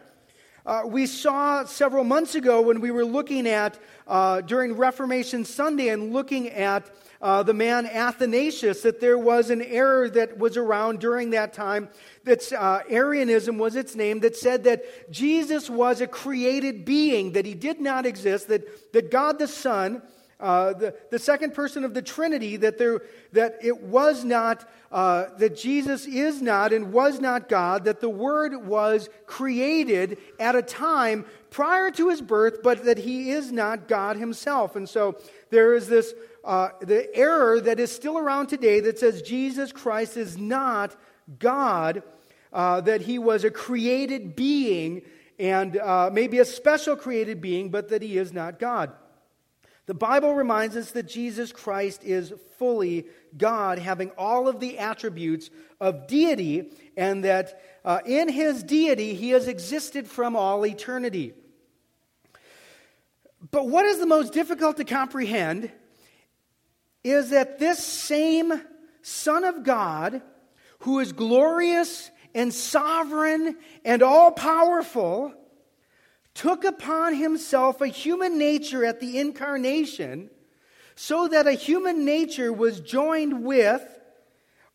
Uh, 0.66 0.82
we 0.84 1.06
saw 1.06 1.64
several 1.64 2.04
months 2.04 2.34
ago 2.34 2.60
when 2.60 2.82
we 2.82 2.90
were 2.90 3.06
looking 3.06 3.48
at 3.48 3.78
uh, 4.08 4.42
during 4.42 4.76
Reformation 4.76 5.46
Sunday 5.46 5.90
and 5.90 6.12
looking 6.12 6.50
at 6.50 6.90
uh, 7.22 7.44
the 7.44 7.54
man 7.54 7.86
Athanasius 7.86 8.82
that 8.82 9.00
there 9.00 9.18
was 9.18 9.52
an 9.52 9.62
error 9.62 10.10
that 10.10 10.40
was 10.40 10.58
around 10.58 11.00
during 11.00 11.30
that 11.30 11.54
time. 11.54 11.88
That 12.24 12.52
uh, 12.52 12.82
Arianism 12.90 13.60
was 13.60 13.76
its 13.76 13.96
name, 13.96 14.22
that 14.22 14.36
said 14.36 14.64
that 14.64 15.12
Jesus 15.12 15.70
was 15.70 16.02
a 16.02 16.08
created 16.08 16.84
being, 16.84 17.34
that 17.34 17.46
he 17.46 17.54
did 17.54 17.80
not 17.80 18.08
exist, 18.08 18.48
that, 18.48 18.92
that 18.94 19.12
God 19.12 19.38
the 19.38 19.48
Son, 19.48 20.02
uh, 20.40 20.74
the, 20.74 20.96
the 21.12 21.20
second 21.20 21.54
person 21.54 21.84
of 21.86 21.94
the 21.94 22.02
Trinity, 22.02 22.58
that, 22.58 22.78
there, 22.78 23.02
that 23.32 23.58
it 23.62 23.84
was 23.84 24.26
not, 24.26 24.68
uh, 24.92 25.26
that 25.38 25.56
Jesus 25.56 26.06
is 26.06 26.42
not 26.42 26.74
and 26.74 26.92
was 26.92 27.20
not 27.20 27.48
God, 27.48 27.86
that 27.86 28.02
the 28.02 28.10
Word 28.10 28.66
was 28.66 29.10
created 29.26 30.18
at 30.40 30.56
a 30.56 30.62
time 30.62 31.26
prior 31.52 31.90
to 31.92 32.10
his 32.10 32.22
birth, 32.22 32.62
but 32.62 32.84
that 32.84 32.98
he 32.98 33.32
is 33.32 33.52
not 33.52 33.88
God 33.88 34.18
himself. 34.18 34.76
And 34.76 34.90
so 34.90 35.18
there 35.52 35.74
is 35.74 35.88
this 35.88 36.14
uh, 36.44 36.70
the 36.82 37.14
error 37.16 37.60
that 37.60 37.80
is 37.80 37.92
still 37.92 38.18
around 38.18 38.48
today 38.48 38.80
that 38.82 39.00
says 39.00 39.22
Jesus 39.22 39.72
Christ 39.72 40.16
is 40.16 40.38
not 40.38 40.96
God, 41.40 42.04
uh, 42.54 42.82
that 42.82 43.02
he 43.02 43.18
was 43.18 43.44
a 43.44 43.50
created 43.50 44.36
being 44.36 45.02
and 45.40 45.78
uh, 45.78 46.10
maybe 46.14 46.40
a 46.40 46.46
special 46.46 46.96
created 46.96 47.42
being, 47.42 47.70
but 47.70 47.90
that 47.90 48.02
he 48.02 48.18
is 48.18 48.32
not 48.32 48.60
God. 48.60 48.92
The 49.86 49.94
Bible 49.94 50.34
reminds 50.34 50.76
us 50.76 50.92
that 50.92 51.08
Jesus 51.08 51.52
Christ 51.52 52.04
is 52.04 52.34
fully 52.58 53.06
God, 53.38 53.78
having 53.78 54.10
all 54.18 54.48
of 54.48 54.60
the 54.60 54.80
attributes 54.80 55.50
of 55.80 56.08
deity, 56.08 56.72
and 56.98 57.24
that 57.24 57.62
uh, 57.84 58.00
in 58.06 58.30
his 58.30 58.64
deity 58.64 59.14
he 59.14 59.30
has 59.32 59.48
existed 59.48 60.08
from 60.08 60.36
all 60.36 60.66
eternity. 60.66 61.34
But 63.52 63.68
what 63.68 63.86
is 63.86 64.00
the 64.00 64.08
most 64.08 64.34
difficult 64.34 64.78
to 64.78 64.86
comprehend 64.86 65.72
is 67.04 67.30
that 67.30 67.60
this 67.60 67.86
same 67.86 68.60
Son 69.04 69.44
of 69.44 69.64
God, 69.64 70.24
who 70.80 71.00
is 71.00 71.12
glorious 71.12 72.10
and 72.34 72.52
sovereign 72.52 73.56
and 73.84 74.02
all 74.02 74.32
powerful, 74.32 75.32
took 76.36 76.66
upon 76.66 77.16
himself 77.16 77.82
a 77.82 77.88
human 77.88 78.38
nature 78.38 78.86
at 78.86 79.00
the 79.00 79.18
incarnation, 79.18 80.30
so 80.96 81.28
that 81.28 81.48
a 81.48 81.54
human 81.54 82.06
nature 82.06 82.54
was 82.54 82.80
joined 82.82 83.44
with, 83.44 83.84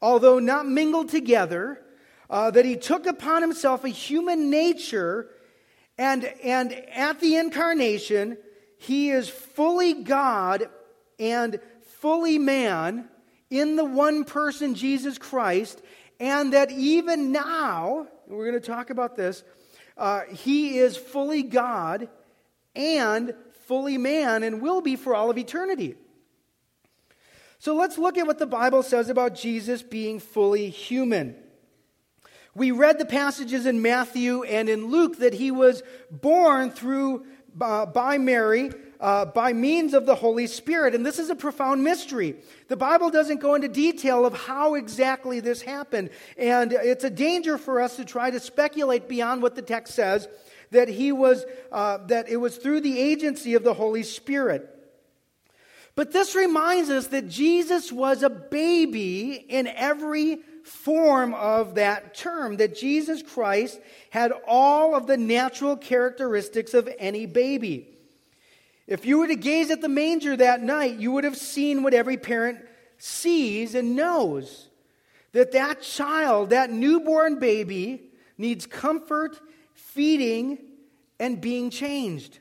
although 0.03 0.39
not 0.39 0.67
mingled 0.67 1.11
together, 1.11 1.81
uh, 2.29 2.51
that 2.51 2.65
he 2.65 2.77
took 2.77 3.07
upon 3.07 3.43
himself 3.43 3.85
a 3.85 3.89
human 3.89 4.51
nature, 4.51 5.29
and, 5.99 6.25
and 6.43 6.73
at 6.73 7.21
the 7.21 7.37
incarnation, 7.37 8.39
he 8.79 9.11
is 9.11 9.29
fully 9.29 9.93
God 9.93 10.69
and 11.19 11.61
fully 11.99 12.39
man 12.39 13.09
in 13.51 13.77
the 13.77 13.85
one 13.85 14.25
person, 14.25 14.75
Jesus 14.75 15.19
Christ, 15.19 15.83
and 16.19 16.55
that 16.55 16.71
even 16.71 17.33
now, 17.33 18.07
we're 18.27 18.49
going 18.49 18.61
to 18.61 18.67
talk 18.67 18.89
about 18.89 19.17
this 19.17 19.43
uh, 20.01 20.23
he 20.31 20.79
is 20.79 20.97
fully 20.97 21.43
God 21.43 22.09
and 22.75 23.35
fully 23.67 23.99
man 23.99 24.43
and 24.43 24.63
will 24.63 24.81
be 24.81 24.97
for 24.97 25.15
all 25.15 25.31
of 25.31 25.39
eternity. 25.39 25.95
So 27.59 27.77
let's 27.77 27.99
look 27.99 28.17
at 28.17 28.27
what 28.27 28.39
the 28.39 28.47
Bible 28.47 28.83
says 28.83 29.11
about 29.11 29.35
Jesus 29.35 29.83
being 29.83 30.19
fully 30.19 30.71
human. 30.71 31.37
We 32.55 32.71
read 32.71 32.99
the 32.99 33.05
passages 33.05 33.67
in 33.67 33.83
Matthew 33.83 34.43
and 34.45 34.69
in 34.69 34.87
Luke 34.91 35.19
that 35.19 35.35
he 35.35 35.51
was 35.51 35.83
born 36.11 36.71
through 36.71 37.27
uh, 37.61 37.87
by 37.87 38.17
Mary 38.17 38.73
uh, 39.01 39.25
by 39.25 39.53
means 39.53 39.95
of 39.95 40.07
the 40.07 40.15
Holy 40.15 40.47
Spirit. 40.47 40.95
And 40.95 41.05
this 41.05 41.19
is 41.19 41.31
a 41.31 41.35
profound 41.35 41.83
mystery. 41.83 42.37
The 42.69 42.77
Bible 42.77 43.11
doesn't 43.11 43.41
go 43.41 43.55
into 43.55 43.69
detail 43.69 44.27
of 44.27 44.35
how 44.35 44.75
exactly 44.75 45.41
this 45.41 45.63
happened. 45.63 46.11
And 46.37 46.73
it's 46.73 47.05
a 47.05 47.11
danger 47.11 47.57
for 47.57 47.81
us 47.81 47.97
to 47.97 48.05
try 48.05 48.31
to 48.31 48.39
speculate 48.39 49.09
beyond 49.09 49.43
what 49.43 49.55
the 49.55 49.63
text 49.63 49.95
says 49.95 50.29
that 50.71 50.89
he 50.89 51.11
was, 51.13 51.45
uh, 51.73 51.99
that 52.07 52.29
it 52.29 52.37
was 52.37 52.57
through 52.57 52.81
the 52.81 52.99
agency 52.99 53.55
of 53.55 53.65
the 53.65 53.75
Holy 53.75 54.03
Spirit. 54.03 54.77
But 55.97 56.13
this 56.13 56.35
reminds 56.35 56.91
us 56.91 57.09
that 57.09 57.29
Jesus 57.29 57.91
was 57.91 58.23
a 58.23 58.31
baby 58.31 59.33
in 59.33 59.67
every 59.67 60.39
form 60.63 61.35
of 61.35 61.75
that 61.75 62.15
term, 62.15 62.59
that 62.59 62.77
Jesus 62.77 63.23
Christ 63.23 63.81
had 64.11 64.33
all 64.47 64.95
of 64.95 65.07
the 65.07 65.17
natural 65.17 65.77
characteristics 65.77 66.75
of 66.75 66.89
any 66.99 67.27
baby. 67.27 67.89
If 68.91 69.07
you 69.07 69.19
were 69.19 69.29
to 69.29 69.37
gaze 69.37 69.71
at 69.71 69.81
the 69.81 69.89
manger 69.89 70.37
that 70.37 70.65
night, 70.65 70.99
you 70.99 71.13
would 71.13 71.23
have 71.23 71.37
seen 71.37 71.85
what 71.85 71.95
every 71.95 72.17
parent 72.17 72.59
sees 72.99 73.77
and 73.77 73.95
knows 73.95 74.69
that 75.31 75.53
that 75.53 75.81
child, 75.81 76.51
that 76.51 76.73
newborn 76.73 77.39
baby, 77.39 78.03
needs 78.37 78.67
comfort, 78.67 79.41
feeding, 79.75 80.59
and 81.21 81.41
being 81.41 81.71
changed. 81.71 82.41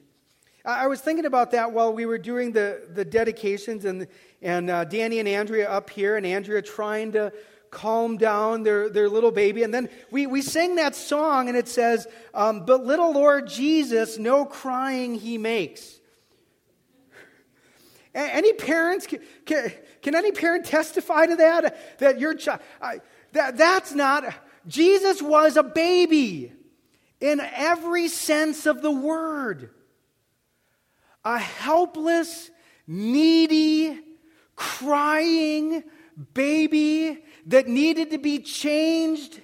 I 0.66 0.88
was 0.88 1.02
thinking 1.02 1.26
about 1.26 1.52
that 1.52 1.72
while 1.72 1.94
we 1.94 2.08
were 2.08 2.18
doing 2.18 2.52
the, 2.52 2.82
the 2.96 3.06
dedications, 3.06 3.86
and, 3.86 4.08
and 4.42 4.72
uh, 4.72 4.86
Danny 4.86 5.20
and 5.20 5.28
Andrea 5.28 5.70
up 5.70 5.92
here, 5.92 6.18
and 6.18 6.26
Andrea 6.26 6.64
trying 6.64 7.12
to 7.12 7.32
calm 7.70 8.18
down 8.18 8.64
their, 8.64 8.90
their 8.90 9.08
little 9.08 9.32
baby. 9.32 9.62
And 9.62 9.72
then 9.72 9.88
we, 10.10 10.26
we 10.26 10.42
sing 10.42 10.78
that 10.78 10.96
song, 10.96 11.48
and 11.48 11.56
it 11.56 11.68
says, 11.68 12.08
um, 12.34 12.66
But 12.66 12.84
little 12.84 13.14
Lord 13.14 13.48
Jesus, 13.48 14.18
no 14.18 14.46
crying 14.46 15.14
he 15.14 15.38
makes. 15.38 15.99
Any 18.14 18.54
parents, 18.54 19.08
can, 19.46 19.72
can 20.02 20.16
any 20.16 20.32
parent 20.32 20.66
testify 20.66 21.28
to 21.28 21.36
that? 21.36 22.00
That 22.00 22.20
your 22.20 22.34
child, 22.34 22.62
that, 23.34 23.58
that's 23.58 23.94
not, 23.94 24.34
Jesus 24.68 25.22
was 25.22 25.58
a 25.58 25.64
baby 25.64 26.54
in 27.20 27.40
every 27.40 28.08
sense 28.08 28.66
of 28.66 28.82
the 28.82 28.92
word. 28.92 29.72
A 31.24 31.38
helpless, 31.38 32.50
needy, 32.88 34.00
crying 34.56 35.84
baby 36.34 37.24
that 37.46 37.68
needed 37.68 38.12
to 38.12 38.18
be 38.18 38.40
changed, 38.40 39.40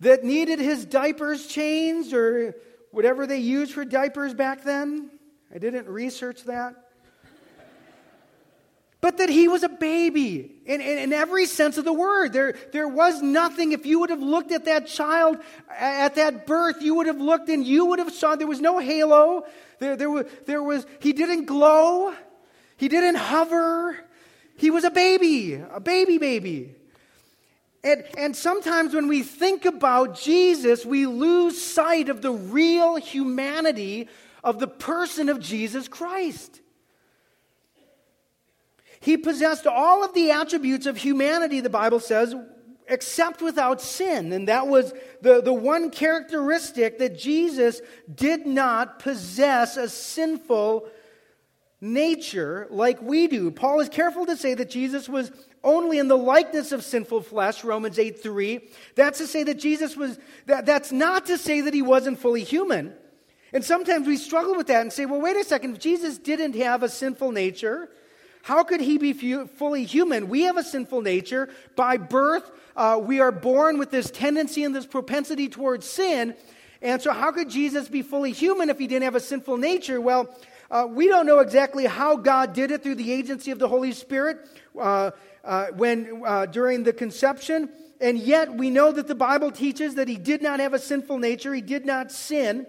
that 0.00 0.24
needed 0.24 0.58
his 0.58 0.84
diapers 0.84 1.46
changed 1.46 2.12
or 2.12 2.56
whatever 2.90 3.26
they 3.26 3.38
used 3.38 3.72
for 3.72 3.84
diapers 3.84 4.34
back 4.34 4.64
then. 4.64 5.10
I 5.54 5.58
didn't 5.58 5.88
research 5.88 6.44
that 6.44 6.81
but 9.02 9.18
that 9.18 9.28
he 9.28 9.48
was 9.48 9.64
a 9.64 9.68
baby 9.68 10.54
in, 10.64 10.80
in, 10.80 10.98
in, 10.98 11.12
every 11.12 11.44
sense 11.44 11.76
of 11.76 11.84
the 11.84 11.92
word. 11.92 12.32
There, 12.32 12.54
there 12.72 12.86
was 12.86 13.20
nothing, 13.20 13.72
if 13.72 13.84
you 13.84 13.98
would 13.98 14.10
have 14.10 14.22
looked 14.22 14.52
at 14.52 14.66
that 14.66 14.86
child 14.86 15.38
at 15.68 16.14
that 16.14 16.46
birth, 16.46 16.80
you 16.80 16.94
would 16.94 17.08
have 17.08 17.20
looked 17.20 17.48
and 17.48 17.66
you 17.66 17.84
would 17.86 17.98
have 17.98 18.12
saw 18.12 18.36
there 18.36 18.46
was 18.46 18.60
no 18.60 18.78
halo. 18.78 19.44
There, 19.80 19.96
there, 19.96 20.08
was, 20.08 20.26
there 20.46 20.62
was, 20.62 20.86
he 21.00 21.12
didn't 21.12 21.46
glow. 21.46 22.14
He 22.76 22.86
didn't 22.88 23.16
hover. 23.16 23.98
He 24.56 24.70
was 24.70 24.84
a 24.84 24.90
baby, 24.90 25.54
a 25.54 25.80
baby 25.80 26.18
baby. 26.18 26.76
And, 27.82 28.04
and 28.16 28.36
sometimes 28.36 28.94
when 28.94 29.08
we 29.08 29.24
think 29.24 29.64
about 29.64 30.16
Jesus, 30.16 30.86
we 30.86 31.06
lose 31.06 31.60
sight 31.60 32.08
of 32.08 32.22
the 32.22 32.30
real 32.30 32.94
humanity 32.94 34.08
of 34.44 34.60
the 34.60 34.68
person 34.68 35.28
of 35.28 35.40
Jesus 35.40 35.88
Christ. 35.88 36.60
He 39.02 39.16
possessed 39.16 39.66
all 39.66 40.04
of 40.04 40.14
the 40.14 40.30
attributes 40.30 40.86
of 40.86 40.96
humanity, 40.96 41.58
the 41.58 41.68
Bible 41.68 41.98
says, 41.98 42.36
except 42.86 43.42
without 43.42 43.80
sin. 43.80 44.32
And 44.32 44.46
that 44.46 44.68
was 44.68 44.92
the, 45.20 45.42
the 45.42 45.52
one 45.52 45.90
characteristic 45.90 47.00
that 47.00 47.18
Jesus 47.18 47.80
did 48.14 48.46
not 48.46 49.00
possess 49.00 49.76
a 49.76 49.88
sinful 49.88 50.86
nature 51.80 52.68
like 52.70 53.02
we 53.02 53.26
do. 53.26 53.50
Paul 53.50 53.80
is 53.80 53.88
careful 53.88 54.24
to 54.26 54.36
say 54.36 54.54
that 54.54 54.70
Jesus 54.70 55.08
was 55.08 55.32
only 55.64 55.98
in 55.98 56.06
the 56.06 56.16
likeness 56.16 56.70
of 56.70 56.84
sinful 56.84 57.22
flesh, 57.22 57.64
Romans 57.64 57.98
8 57.98 58.22
3. 58.22 58.60
That's 58.94 59.18
to 59.18 59.26
say 59.26 59.42
that 59.42 59.58
Jesus 59.58 59.96
was, 59.96 60.16
that, 60.46 60.64
that's 60.64 60.92
not 60.92 61.26
to 61.26 61.36
say 61.36 61.60
that 61.62 61.74
he 61.74 61.82
wasn't 61.82 62.20
fully 62.20 62.44
human. 62.44 62.94
And 63.52 63.64
sometimes 63.64 64.06
we 64.06 64.16
struggle 64.16 64.54
with 64.54 64.68
that 64.68 64.80
and 64.80 64.92
say, 64.92 65.06
well, 65.06 65.20
wait 65.20 65.36
a 65.36 65.42
second, 65.42 65.72
if 65.74 65.80
Jesus 65.80 66.18
didn't 66.18 66.54
have 66.54 66.84
a 66.84 66.88
sinful 66.88 67.32
nature, 67.32 67.90
how 68.42 68.64
could 68.64 68.80
he 68.80 68.98
be 68.98 69.12
fully 69.12 69.84
human? 69.84 70.28
We 70.28 70.42
have 70.42 70.56
a 70.56 70.64
sinful 70.64 71.02
nature. 71.02 71.48
By 71.76 71.96
birth, 71.96 72.50
uh, 72.76 73.00
we 73.00 73.20
are 73.20 73.30
born 73.30 73.78
with 73.78 73.92
this 73.92 74.10
tendency 74.10 74.64
and 74.64 74.74
this 74.74 74.84
propensity 74.84 75.48
towards 75.48 75.88
sin. 75.88 76.34
And 76.82 77.00
so, 77.00 77.12
how 77.12 77.30
could 77.30 77.48
Jesus 77.48 77.88
be 77.88 78.02
fully 78.02 78.32
human 78.32 78.68
if 78.68 78.80
he 78.80 78.88
didn't 78.88 79.04
have 79.04 79.14
a 79.14 79.20
sinful 79.20 79.58
nature? 79.58 80.00
Well, 80.00 80.34
uh, 80.72 80.88
we 80.90 81.06
don't 81.06 81.26
know 81.26 81.38
exactly 81.38 81.86
how 81.86 82.16
God 82.16 82.52
did 82.52 82.72
it 82.72 82.82
through 82.82 82.96
the 82.96 83.12
agency 83.12 83.52
of 83.52 83.60
the 83.60 83.68
Holy 83.68 83.92
Spirit 83.92 84.38
uh, 84.78 85.12
uh 85.44 85.66
when 85.76 86.22
uh, 86.26 86.46
during 86.46 86.82
the 86.82 86.92
conception, 86.92 87.68
and 88.00 88.18
yet 88.18 88.52
we 88.52 88.70
know 88.70 88.90
that 88.90 89.06
the 89.06 89.14
Bible 89.14 89.52
teaches 89.52 89.94
that 89.94 90.08
he 90.08 90.16
did 90.16 90.42
not 90.42 90.58
have 90.58 90.74
a 90.74 90.78
sinful 90.80 91.18
nature. 91.18 91.54
He 91.54 91.60
did 91.60 91.86
not 91.86 92.10
sin, 92.10 92.66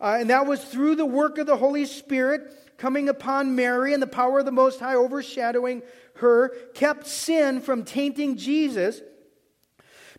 uh, 0.00 0.16
and 0.18 0.30
that 0.30 0.46
was 0.46 0.64
through 0.64 0.96
the 0.96 1.06
work 1.06 1.38
of 1.38 1.46
the 1.46 1.56
Holy 1.56 1.86
Spirit 1.86 2.52
coming 2.82 3.08
upon 3.08 3.54
Mary 3.54 3.94
and 3.94 4.02
the 4.02 4.08
power 4.08 4.40
of 4.40 4.44
the 4.44 4.50
Most 4.50 4.80
High 4.80 4.96
overshadowing 4.96 5.82
her, 6.16 6.48
kept 6.74 7.06
sin 7.06 7.60
from 7.60 7.84
tainting 7.84 8.36
Jesus. 8.36 9.00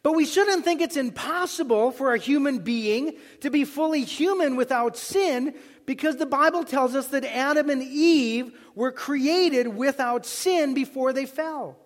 But 0.02 0.14
we 0.14 0.26
shouldn't 0.26 0.64
think 0.64 0.80
it's 0.80 0.96
impossible 0.96 1.92
for 1.92 2.14
a 2.14 2.18
human 2.18 2.60
being 2.60 3.18
to 3.42 3.50
be 3.50 3.66
fully 3.66 4.06
human 4.06 4.56
without 4.56 4.96
sin 4.96 5.56
because 5.86 6.16
the 6.16 6.26
Bible 6.26 6.64
tells 6.64 6.96
us 6.96 7.08
that 7.08 7.26
Adam 7.26 7.70
and 7.70 7.84
Eve 7.84 8.58
were 8.76 8.94
created 8.94 9.68
without 9.68 10.26
sin 10.26 10.74
before 10.74 11.12
they 11.12 11.26
fell. 11.26 11.78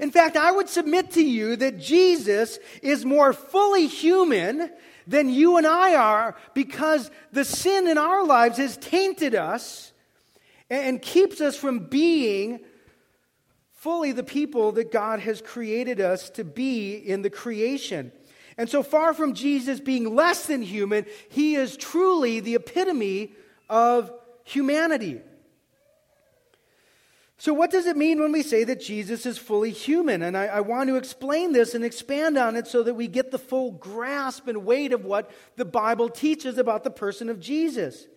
In 0.00 0.10
fact, 0.10 0.36
I 0.36 0.50
would 0.50 0.68
submit 0.68 1.12
to 1.12 1.22
you 1.22 1.54
that 1.54 1.78
Jesus 1.78 2.58
is 2.82 3.04
more 3.04 3.32
fully 3.32 3.86
human 3.86 4.72
than 5.08 5.30
you 5.30 5.56
and 5.56 5.66
I 5.66 5.94
are 5.94 6.36
because 6.52 7.10
the 7.32 7.44
sin 7.44 7.88
in 7.88 7.96
our 7.96 8.24
lives 8.24 8.58
has 8.58 8.76
tainted 8.76 9.34
us 9.34 9.92
and 10.68 11.00
keeps 11.00 11.40
us 11.40 11.56
from 11.56 11.86
being 11.86 12.60
fully 13.72 14.12
the 14.12 14.22
people 14.22 14.72
that 14.72 14.92
God 14.92 15.20
has 15.20 15.40
created 15.40 15.98
us 15.98 16.28
to 16.30 16.44
be 16.44 16.94
in 16.94 17.22
the 17.22 17.30
creation. 17.30 18.12
And 18.58 18.68
so 18.68 18.82
far 18.82 19.14
from 19.14 19.32
Jesus 19.32 19.80
being 19.80 20.14
less 20.14 20.46
than 20.46 20.60
human, 20.60 21.06
he 21.30 21.54
is 21.54 21.76
truly 21.76 22.40
the 22.40 22.56
epitome 22.56 23.32
of 23.70 24.12
humanity. 24.44 25.22
So, 27.40 27.54
what 27.54 27.70
does 27.70 27.86
it 27.86 27.96
mean 27.96 28.20
when 28.20 28.32
we 28.32 28.42
say 28.42 28.64
that 28.64 28.80
Jesus 28.80 29.24
is 29.24 29.38
fully 29.38 29.70
human? 29.70 30.22
And 30.22 30.36
I, 30.36 30.46
I, 30.46 30.60
want 30.60 30.88
to 30.88 30.96
explain 30.96 31.52
this 31.52 31.72
and 31.72 31.84
expand 31.84 32.36
on 32.36 32.56
it 32.56 32.66
so 32.66 32.82
that 32.82 32.94
we 32.94 33.06
get 33.06 33.30
the 33.30 33.38
full 33.38 33.70
grasp 33.70 34.48
and 34.48 34.64
weight 34.64 34.92
of 34.92 35.04
what 35.04 35.30
the 35.54 35.64
Bible 35.64 36.08
teaches 36.08 36.58
about 36.58 36.82
the 36.82 36.90
person 36.90 37.28
of 37.28 37.38
Jesus. 37.38 38.08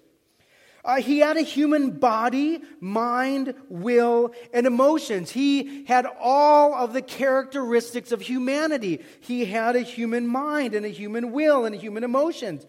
Uh, 0.84 1.00
he 1.00 1.20
had 1.20 1.38
a 1.38 1.42
human 1.42 1.92
body, 2.00 2.64
mind, 2.80 3.54
will, 3.70 4.34
and 4.52 4.66
emotions. 4.66 5.30
He 5.30 5.86
had 5.86 6.08
all 6.20 6.74
of 6.74 6.94
the 6.94 7.04
characteristics 7.04 8.12
of 8.12 8.22
humanity. 8.22 9.02
He 9.20 9.46
had 9.46 9.76
a 9.76 9.82
human 9.82 10.26
mind 10.26 10.74
and 10.74 10.84
a 10.84 10.90
human 10.90 11.32
will 11.32 11.66
and 11.66 11.76
human 11.76 12.04
emotions. 12.04 12.66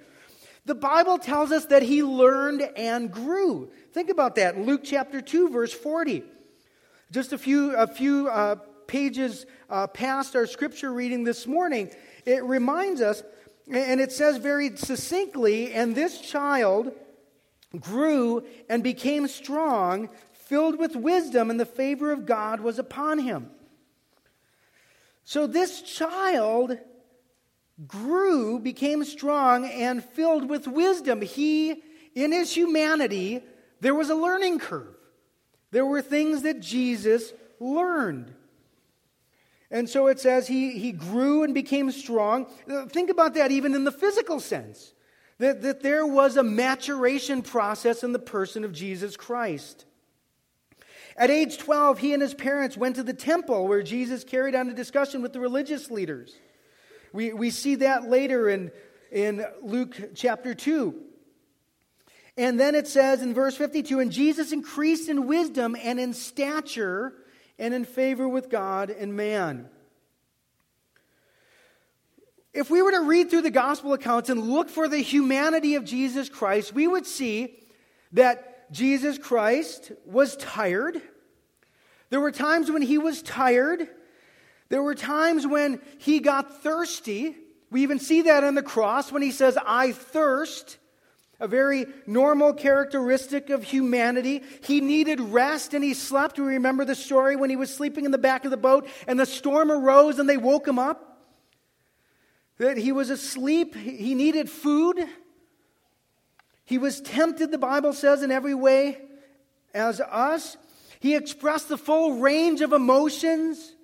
The 0.66 0.74
Bible 0.74 1.16
tells 1.16 1.50
us 1.50 1.64
that 1.66 1.82
he 1.82 2.02
learned 2.02 2.60
and 2.76 3.10
grew. 3.10 3.70
Think 3.94 4.10
about 4.10 4.34
that. 4.34 4.58
Luke 4.58 4.82
chapter 4.84 5.22
2, 5.22 5.48
verse 5.48 5.72
40. 5.72 6.24
Just 7.12 7.35
a 7.35 7.38
few, 7.38 7.77
a 7.77 7.87
few 7.87 8.31
uh, 8.31 8.55
pages 8.87 9.44
uh, 9.68 9.87
past 9.87 10.35
our 10.35 10.46
scripture 10.46 10.90
reading 10.90 11.25
this 11.25 11.46
morning, 11.46 11.90
it 12.25 12.42
reminds 12.42 13.03
us, 13.03 13.22
and 13.70 14.01
it 14.01 14.11
says 14.11 14.38
very 14.38 14.75
succinctly, 14.79 15.75
and 15.75 15.94
this 15.94 16.22
child 16.22 16.90
grew 17.79 18.46
and 18.70 18.83
became 18.83 19.29
strong, 19.29 20.09
filled 20.33 20.79
with 20.79 20.96
wisdom, 20.96 21.51
and 21.51 21.61
the 21.61 21.66
favor 21.66 22.12
of 22.12 22.25
God 22.25 22.61
was 22.61 22.79
upon 22.79 23.18
him. 23.18 23.51
So 25.22 25.46
this 25.46 25.83
child 25.83 26.79
grew, 27.87 28.59
became 28.59 29.05
strong, 29.05 29.66
and 29.66 30.03
filled 30.03 30.48
with 30.48 30.66
wisdom. 30.66 31.20
He, 31.20 31.83
in 32.14 32.33
his 32.33 32.57
humanity, 32.57 33.42
there 33.81 33.94
was 33.94 34.09
a 34.09 34.14
learning 34.14 34.61
curve. 34.61 34.96
There 35.72 35.87
were 35.87 36.02
things 36.02 36.42
that 36.42 36.61
Jesus 36.61 37.32
learned. 37.58 38.32
And 39.70 39.88
so 39.88 40.06
it 40.06 40.20
says 40.20 40.46
he, 40.46 40.78
he 40.78 40.92
grew 40.92 41.42
and 41.42 41.54
became 41.54 41.90
strong. 41.90 42.46
Uh, 42.70 42.87
think 42.87 43.11
about 43.11 43.35
that 43.35 43.50
even 43.50 43.74
in 43.74 43.85
the 43.85 43.90
physical 43.90 44.38
sense 44.38 44.92
that, 45.38 45.62
that 45.62 45.82
there 45.82 46.06
was 46.06 46.37
a 46.37 46.42
maturation 46.42 47.42
process 47.42 48.04
in 48.04 48.12
the 48.12 48.18
person 48.18 48.64
of 48.64 48.72
Jesus 48.72 49.16
Christ. 49.16 49.87
At 51.16 51.30
age 51.30 51.58
12, 51.58 51.98
he 51.98 52.12
and 52.12 52.22
his 52.22 52.35
parents 52.35 52.76
went 52.76 52.96
to 52.96 53.02
the 53.02 53.14
temple 53.14 53.66
where 53.66 53.82
Jesus 53.82 54.24
carried 54.24 54.54
on 54.54 54.68
a 54.68 54.74
discussion 54.74 55.22
with 55.22 55.32
the 55.32 55.40
religious 55.40 55.90
leaders. 55.90 56.35
We, 57.12 57.32
we 57.32 57.50
see 57.50 57.76
that 57.76 58.08
later 58.08 58.48
in, 58.48 58.70
in 59.11 59.44
Luke 59.62 59.96
chapter 60.14 60.54
2. 60.54 60.94
And 62.37 62.59
then 62.59 62.75
it 62.75 62.88
says 62.88 63.23
in 63.23 63.35
verse 63.35 63.57
52 63.57 64.01
And 64.01 64.11
Jesus 64.11 64.53
increased 64.53 65.09
in 65.09 65.27
wisdom 65.27 65.77
and 65.81 66.01
in 66.01 66.14
stature 66.14 67.12
and 67.59 67.75
in 67.75 67.85
favor 67.85 68.29
with 68.29 68.49
God 68.49 68.90
and 68.90 69.14
man. 69.14 69.68
If 72.55 72.71
we 72.71 72.83
were 72.83 72.90
to 72.92 73.01
read 73.01 73.31
through 73.31 73.42
the 73.42 73.51
gospel 73.51 73.95
accounts 73.95 74.29
and 74.29 74.51
look 74.51 74.68
for 74.68 74.87
the 74.88 74.99
humanity 74.99 75.75
of 75.75 75.85
Jesus 75.85 76.29
Christ, 76.29 76.75
we 76.75 76.87
would 76.87 77.07
see 77.07 77.59
that 78.12 78.71
Jesus 78.73 79.16
Christ 79.16 79.92
was 80.05 80.37
tired. 80.37 81.01
There 82.11 82.21
were 82.21 82.31
times 82.31 82.71
when 82.71 82.83
he 82.83 82.99
was 82.99 83.23
tired. 83.23 83.88
There 84.68 84.83
were 84.83 84.95
times 84.95 85.47
when 85.47 85.81
he 85.99 86.21
got 86.21 86.62
thirsty. 86.62 87.37
We 87.71 87.83
even 87.83 87.99
see 87.99 88.23
that 88.23 88.45
on 88.45 88.55
the 88.55 88.62
cross 88.62 89.11
when 89.11 89.23
he 89.23 89.31
says, 89.31 89.57
I 89.64 89.92
thirst 89.92 90.79
a 91.42 91.48
very 91.48 91.87
normal 92.07 92.55
characteristic 92.55 93.50
of 93.50 93.64
humanity. 93.64 94.44
He 94.62 94.81
needed 94.81 95.18
rest 95.18 95.74
and 95.74 95.83
he 95.83 95.92
slept. 95.92 96.38
We 96.38 96.46
remember 96.46 96.85
the 96.85 96.94
story 96.94 97.35
when 97.35 97.50
he 97.50 97.57
was 97.57 97.74
sleeping 97.74 98.05
in 98.05 98.12
the 98.12 98.16
back 98.16 98.44
of 98.44 98.52
the 98.52 98.57
boat 98.57 98.88
and 99.09 99.18
the 99.18 99.26
storm 99.26 99.72
arose 99.72 100.20
and 100.20 100.28
they 100.28 100.37
woke 100.37 100.68
him 100.68 100.78
up. 100.78 101.18
That 102.59 102.76
he 102.76 102.92
was 102.92 103.11
asleep, 103.11 103.74
he 103.74 104.14
needed 104.14 104.48
food. 104.48 105.05
He 106.64 106.78
was 106.78 107.00
tempted, 107.00 107.50
the 107.50 107.59
Bible 107.59 107.92
says, 107.92 108.22
in 108.22 108.31
every 108.31 108.55
way 108.55 108.98
as 109.74 110.00
us. 110.00 110.57
He 111.00 111.16
expressed 111.16 111.68
the 111.68 111.76
full 111.76 112.20
range 112.20 112.61
of 112.61 112.72
emotions. 112.72 113.74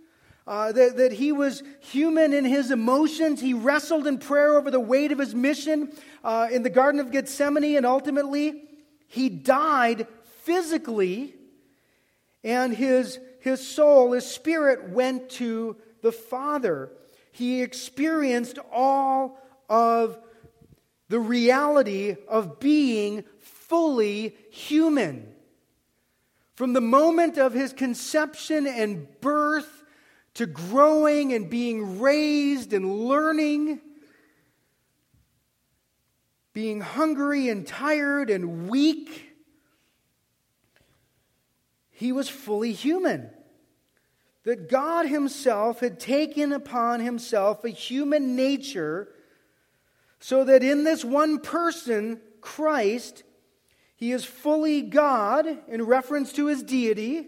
Uh, 0.48 0.72
that, 0.72 0.96
that 0.96 1.12
he 1.12 1.30
was 1.30 1.62
human 1.78 2.32
in 2.32 2.42
his 2.42 2.70
emotions. 2.70 3.38
He 3.38 3.52
wrestled 3.52 4.06
in 4.06 4.16
prayer 4.16 4.56
over 4.56 4.70
the 4.70 4.80
weight 4.80 5.12
of 5.12 5.18
his 5.18 5.34
mission 5.34 5.92
uh, 6.24 6.48
in 6.50 6.62
the 6.62 6.70
Garden 6.70 7.02
of 7.02 7.12
Gethsemane, 7.12 7.76
and 7.76 7.84
ultimately, 7.84 8.62
he 9.08 9.28
died 9.28 10.06
physically, 10.44 11.34
and 12.42 12.74
his, 12.74 13.20
his 13.40 13.60
soul, 13.68 14.12
his 14.12 14.24
spirit, 14.24 14.88
went 14.88 15.28
to 15.32 15.76
the 16.00 16.12
Father. 16.12 16.92
He 17.30 17.60
experienced 17.60 18.58
all 18.72 19.38
of 19.68 20.18
the 21.10 21.20
reality 21.20 22.16
of 22.26 22.58
being 22.58 23.22
fully 23.38 24.34
human. 24.50 25.30
From 26.54 26.72
the 26.72 26.80
moment 26.80 27.36
of 27.36 27.52
his 27.52 27.74
conception 27.74 28.66
and 28.66 29.06
birth 29.20 29.77
to 30.38 30.46
growing 30.46 31.32
and 31.32 31.50
being 31.50 32.00
raised 32.00 32.72
and 32.72 33.06
learning 33.06 33.80
being 36.58 36.80
hungry 36.80 37.48
and 37.48 37.68
tired 37.68 38.30
and 38.30 38.68
weak, 38.68 39.30
he 41.90 42.10
was 42.10 42.28
fully 42.28 42.72
human. 42.72 43.30
That 44.42 44.68
God 44.68 45.06
Himself 45.06 45.78
had 45.78 46.00
taken 46.00 46.52
upon 46.52 46.98
Himself 46.98 47.62
a 47.62 47.68
human 47.68 48.34
nature 48.34 49.06
so 50.18 50.42
that 50.42 50.64
in 50.64 50.82
this 50.82 51.04
one 51.04 51.38
person, 51.38 52.20
Christ, 52.40 53.22
He 53.94 54.10
is 54.10 54.24
fully 54.24 54.82
God 54.82 55.46
in 55.68 55.84
reference 55.84 56.32
to 56.32 56.46
His 56.46 56.64
deity, 56.64 57.26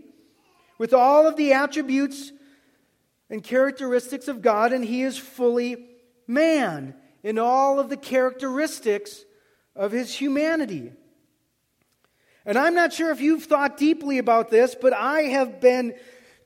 with 0.76 0.92
all 0.92 1.28
of 1.28 1.36
the 1.36 1.52
attributes 1.52 2.32
and 3.30 3.42
characteristics 3.42 4.28
of 4.28 4.42
God, 4.42 4.72
and 4.72 4.84
He 4.84 5.02
is 5.02 5.16
fully 5.16 5.86
man 6.26 6.94
in 7.22 7.38
all 7.38 7.78
of 7.78 7.88
the 7.88 7.96
characteristics 7.96 9.24
of 9.76 9.92
his 9.92 10.14
humanity. 10.14 10.92
And 12.44 12.58
I'm 12.58 12.74
not 12.74 12.92
sure 12.92 13.10
if 13.10 13.20
you've 13.20 13.44
thought 13.44 13.76
deeply 13.76 14.18
about 14.18 14.50
this, 14.50 14.74
but 14.74 14.92
I 14.92 15.22
have 15.22 15.60
been 15.60 15.94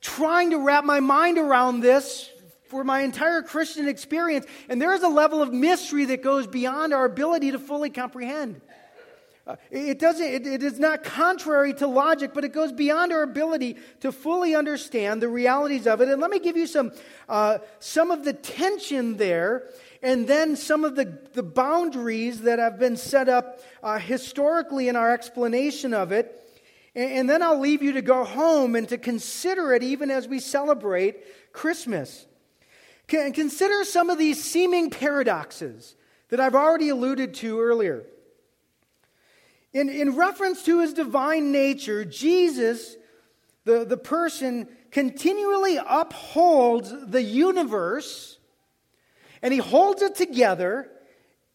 trying 0.01 0.51
to 0.51 0.57
wrap 0.57 0.83
my 0.83 0.99
mind 0.99 1.37
around 1.37 1.79
this 1.79 2.29
for 2.67 2.83
my 2.83 3.01
entire 3.01 3.41
Christian 3.41 3.87
experience. 3.87 4.45
And 4.67 4.81
there 4.81 4.93
is 4.93 5.03
a 5.03 5.07
level 5.07 5.41
of 5.41 5.53
mystery 5.53 6.05
that 6.05 6.21
goes 6.21 6.47
beyond 6.47 6.93
our 6.93 7.05
ability 7.05 7.51
to 7.51 7.59
fully 7.59 7.89
comprehend. 7.89 8.61
Uh, 9.47 9.55
it 9.69 9.99
doesn't 9.99 10.25
it, 10.25 10.47
it 10.47 10.63
is 10.63 10.79
not 10.79 11.03
contrary 11.03 11.71
to 11.71 11.85
logic 11.85 12.31
but 12.33 12.43
it 12.43 12.51
goes 12.51 12.71
beyond 12.71 13.13
our 13.13 13.21
ability 13.21 13.77
to 13.99 14.11
fully 14.11 14.55
understand 14.55 15.21
the 15.21 15.27
realities 15.27 15.85
of 15.85 16.01
it 16.01 16.09
and 16.09 16.19
let 16.19 16.31
me 16.31 16.39
give 16.39 16.57
you 16.57 16.65
some 16.65 16.91
uh, 17.29 17.59
some 17.77 18.09
of 18.09 18.25
the 18.25 18.33
tension 18.33 19.17
there 19.17 19.69
and 20.05 20.27
then 20.27 20.55
some 20.55 20.85
of 20.85 20.95
the, 20.95 21.17
the 21.33 21.41
boundaries 21.41 22.41
that 22.41 22.59
have 22.59 22.77
been 22.77 22.95
set 22.95 23.27
up 23.27 23.59
uh, 23.81 23.97
historically 23.97 24.87
in 24.87 24.95
our 24.95 25.11
explanation 25.11 25.95
of 25.95 26.11
it. 26.11 26.47
And, 26.93 27.11
and 27.11 27.29
then 27.29 27.41
I'll 27.41 27.59
leave 27.59 27.81
you 27.81 27.93
to 27.93 28.03
go 28.03 28.23
home 28.23 28.75
and 28.75 28.87
to 28.89 28.99
consider 28.99 29.73
it 29.73 29.81
even 29.81 30.11
as 30.11 30.27
we 30.27 30.39
celebrate 30.39 31.51
Christmas. 31.53 32.27
Can, 33.07 33.33
consider 33.33 33.83
some 33.83 34.11
of 34.11 34.19
these 34.19 34.43
seeming 34.43 34.91
paradoxes 34.91 35.95
that 36.29 36.39
I've 36.39 36.55
already 36.55 36.89
alluded 36.89 37.33
to 37.35 37.59
earlier. 37.59 38.05
In, 39.75 39.89
in 39.89 40.15
reference 40.15 40.63
to 40.63 40.79
his 40.79 40.93
divine 40.93 41.51
nature, 41.51 42.05
Jesus, 42.05 42.95
the, 43.65 43.83
the 43.83 43.97
person, 43.97 44.69
continually 44.89 45.77
upholds 45.85 46.93
the 47.07 47.21
universe 47.21 48.37
and 49.41 49.53
he 49.53 49.59
holds 49.59 50.01
it 50.01 50.15
together 50.15 50.89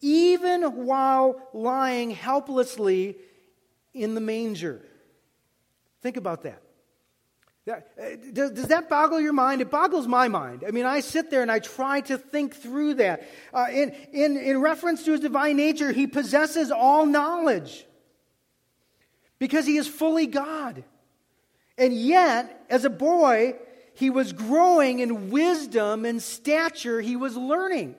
even 0.01 0.85
while 0.85 1.41
lying 1.51 2.11
helplessly 2.11 3.17
in 3.91 4.13
the 4.13 4.21
manger. 4.21 4.85
Think 6.03 6.17
about 6.17 6.43
that. 6.43 6.61
Uh, 7.67 7.79
does, 8.33 8.67
that 8.67 8.87
boggle 8.87 9.19
your 9.19 9.33
mind? 9.33 9.61
It 9.61 9.71
boggles 9.71 10.05
my 10.05 10.27
mind. 10.27 10.63
I 10.67 10.69
mean, 10.69 10.85
I 10.85 10.99
sit 10.99 11.31
there 11.31 11.41
and 11.41 11.51
I 11.51 11.57
try 11.57 12.01
to 12.01 12.19
think 12.19 12.55
through 12.55 12.95
that. 12.95 13.27
Uh, 13.51 13.65
in, 13.71 13.89
in, 14.13 14.37
in 14.37 14.61
reference 14.61 15.05
to 15.05 15.13
his 15.13 15.21
divine 15.21 15.57
nature, 15.57 15.91
he 15.91 16.05
possesses 16.05 16.69
all 16.69 17.07
knowledge 17.07 17.87
because 19.41 19.65
he 19.65 19.77
is 19.77 19.87
fully 19.87 20.27
God. 20.27 20.83
And 21.75 21.95
yet, 21.95 22.63
as 22.69 22.85
a 22.85 22.91
boy, 22.91 23.55
he 23.95 24.11
was 24.11 24.33
growing 24.33 24.99
in 24.99 25.31
wisdom 25.31 26.05
and 26.05 26.21
stature, 26.21 27.01
he 27.01 27.15
was 27.15 27.35
learning. 27.35 27.95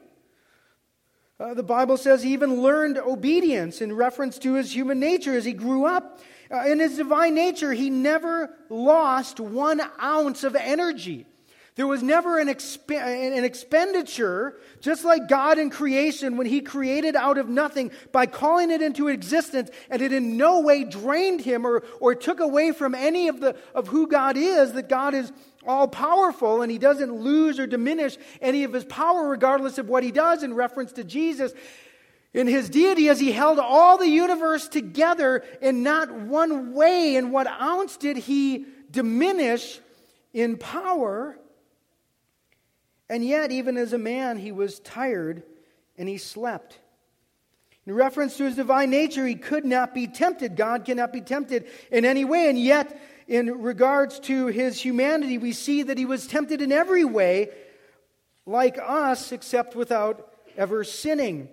Uh, 1.40 1.54
the 1.54 1.64
Bible 1.64 1.96
says 1.96 2.22
he 2.22 2.32
even 2.32 2.62
learned 2.62 2.96
obedience 2.96 3.80
in 3.80 3.92
reference 3.92 4.38
to 4.38 4.54
his 4.54 4.72
human 4.72 5.00
nature 5.00 5.36
as 5.36 5.44
he 5.44 5.52
grew 5.52 5.84
up. 5.84 6.20
Uh, 6.48 6.64
in 6.68 6.78
his 6.78 6.96
divine 6.96 7.34
nature, 7.34 7.72
he 7.72 7.90
never 7.90 8.54
lost 8.68 9.40
one 9.40 9.82
ounce 10.00 10.44
of 10.44 10.54
energy. 10.54 11.26
There 11.74 11.86
was 11.86 12.02
never 12.02 12.38
an, 12.38 12.48
exp- 12.48 12.90
an, 12.90 13.44
expenditure, 13.44 14.58
just 14.80 15.06
like 15.06 15.26
God 15.26 15.58
in 15.58 15.70
creation, 15.70 16.36
when 16.36 16.46
He 16.46 16.60
created 16.60 17.16
out 17.16 17.38
of 17.38 17.48
nothing 17.48 17.92
by 18.12 18.26
calling 18.26 18.70
it 18.70 18.82
into 18.82 19.08
existence, 19.08 19.70
and 19.88 20.02
it 20.02 20.12
in 20.12 20.36
no 20.36 20.60
way 20.60 20.84
drained 20.84 21.40
Him 21.40 21.66
or, 21.66 21.82
or 21.98 22.14
took 22.14 22.40
away 22.40 22.72
from 22.72 22.94
any 22.94 23.28
of, 23.28 23.40
the, 23.40 23.56
of 23.74 23.88
who 23.88 24.06
God 24.06 24.36
is, 24.36 24.74
that 24.74 24.90
God 24.90 25.14
is 25.14 25.32
all 25.66 25.88
powerful 25.88 26.60
and 26.60 26.70
He 26.70 26.76
doesn't 26.76 27.14
lose 27.14 27.58
or 27.58 27.66
diminish 27.66 28.18
any 28.42 28.64
of 28.64 28.74
His 28.74 28.84
power 28.84 29.26
regardless 29.26 29.78
of 29.78 29.88
what 29.88 30.04
He 30.04 30.12
does 30.12 30.42
in 30.42 30.52
reference 30.52 30.92
to 30.92 31.04
Jesus. 31.04 31.52
In 32.34 32.46
His 32.46 32.68
deity, 32.68 33.08
as 33.08 33.18
He 33.18 33.32
held 33.32 33.58
all 33.58 33.96
the 33.96 34.08
universe 34.08 34.68
together 34.68 35.42
in 35.62 35.82
not 35.82 36.12
one 36.12 36.74
way, 36.74 37.16
in 37.16 37.30
what 37.30 37.46
ounce 37.46 37.96
did 37.96 38.18
He 38.18 38.66
diminish 38.90 39.80
in 40.34 40.58
power? 40.58 41.38
And 43.12 43.22
yet, 43.22 43.52
even 43.52 43.76
as 43.76 43.92
a 43.92 43.98
man, 43.98 44.38
he 44.38 44.52
was 44.52 44.80
tired 44.80 45.42
and 45.98 46.08
he 46.08 46.16
slept. 46.16 46.78
In 47.86 47.94
reference 47.94 48.38
to 48.38 48.44
his 48.44 48.56
divine 48.56 48.88
nature, 48.88 49.26
he 49.26 49.34
could 49.34 49.66
not 49.66 49.92
be 49.92 50.06
tempted. 50.06 50.56
God 50.56 50.86
cannot 50.86 51.12
be 51.12 51.20
tempted 51.20 51.66
in 51.90 52.06
any 52.06 52.24
way. 52.24 52.48
And 52.48 52.58
yet, 52.58 52.98
in 53.28 53.60
regards 53.60 54.18
to 54.20 54.46
his 54.46 54.80
humanity, 54.80 55.36
we 55.36 55.52
see 55.52 55.82
that 55.82 55.98
he 55.98 56.06
was 56.06 56.26
tempted 56.26 56.62
in 56.62 56.72
every 56.72 57.04
way, 57.04 57.50
like 58.46 58.78
us, 58.82 59.30
except 59.30 59.76
without 59.76 60.32
ever 60.56 60.82
sinning. 60.82 61.50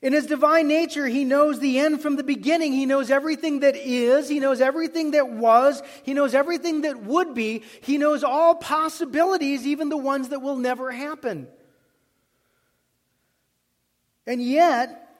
In 0.00 0.12
his 0.12 0.26
divine 0.26 0.68
nature, 0.68 1.06
he 1.06 1.24
knows 1.24 1.58
the 1.58 1.78
end 1.78 2.00
from 2.00 2.16
the 2.16 2.22
beginning. 2.22 2.72
He 2.72 2.86
knows 2.86 3.10
everything 3.10 3.60
that 3.60 3.74
is. 3.74 4.28
He 4.28 4.38
knows 4.38 4.60
everything 4.60 5.10
that 5.10 5.28
was. 5.30 5.82
He 6.04 6.14
knows 6.14 6.34
everything 6.34 6.82
that 6.82 7.02
would 7.02 7.34
be. 7.34 7.64
He 7.80 7.98
knows 7.98 8.22
all 8.22 8.54
possibilities, 8.54 9.66
even 9.66 9.88
the 9.88 9.96
ones 9.96 10.28
that 10.28 10.40
will 10.40 10.56
never 10.56 10.92
happen. 10.92 11.48
And 14.26 14.42
yet, 14.42 15.16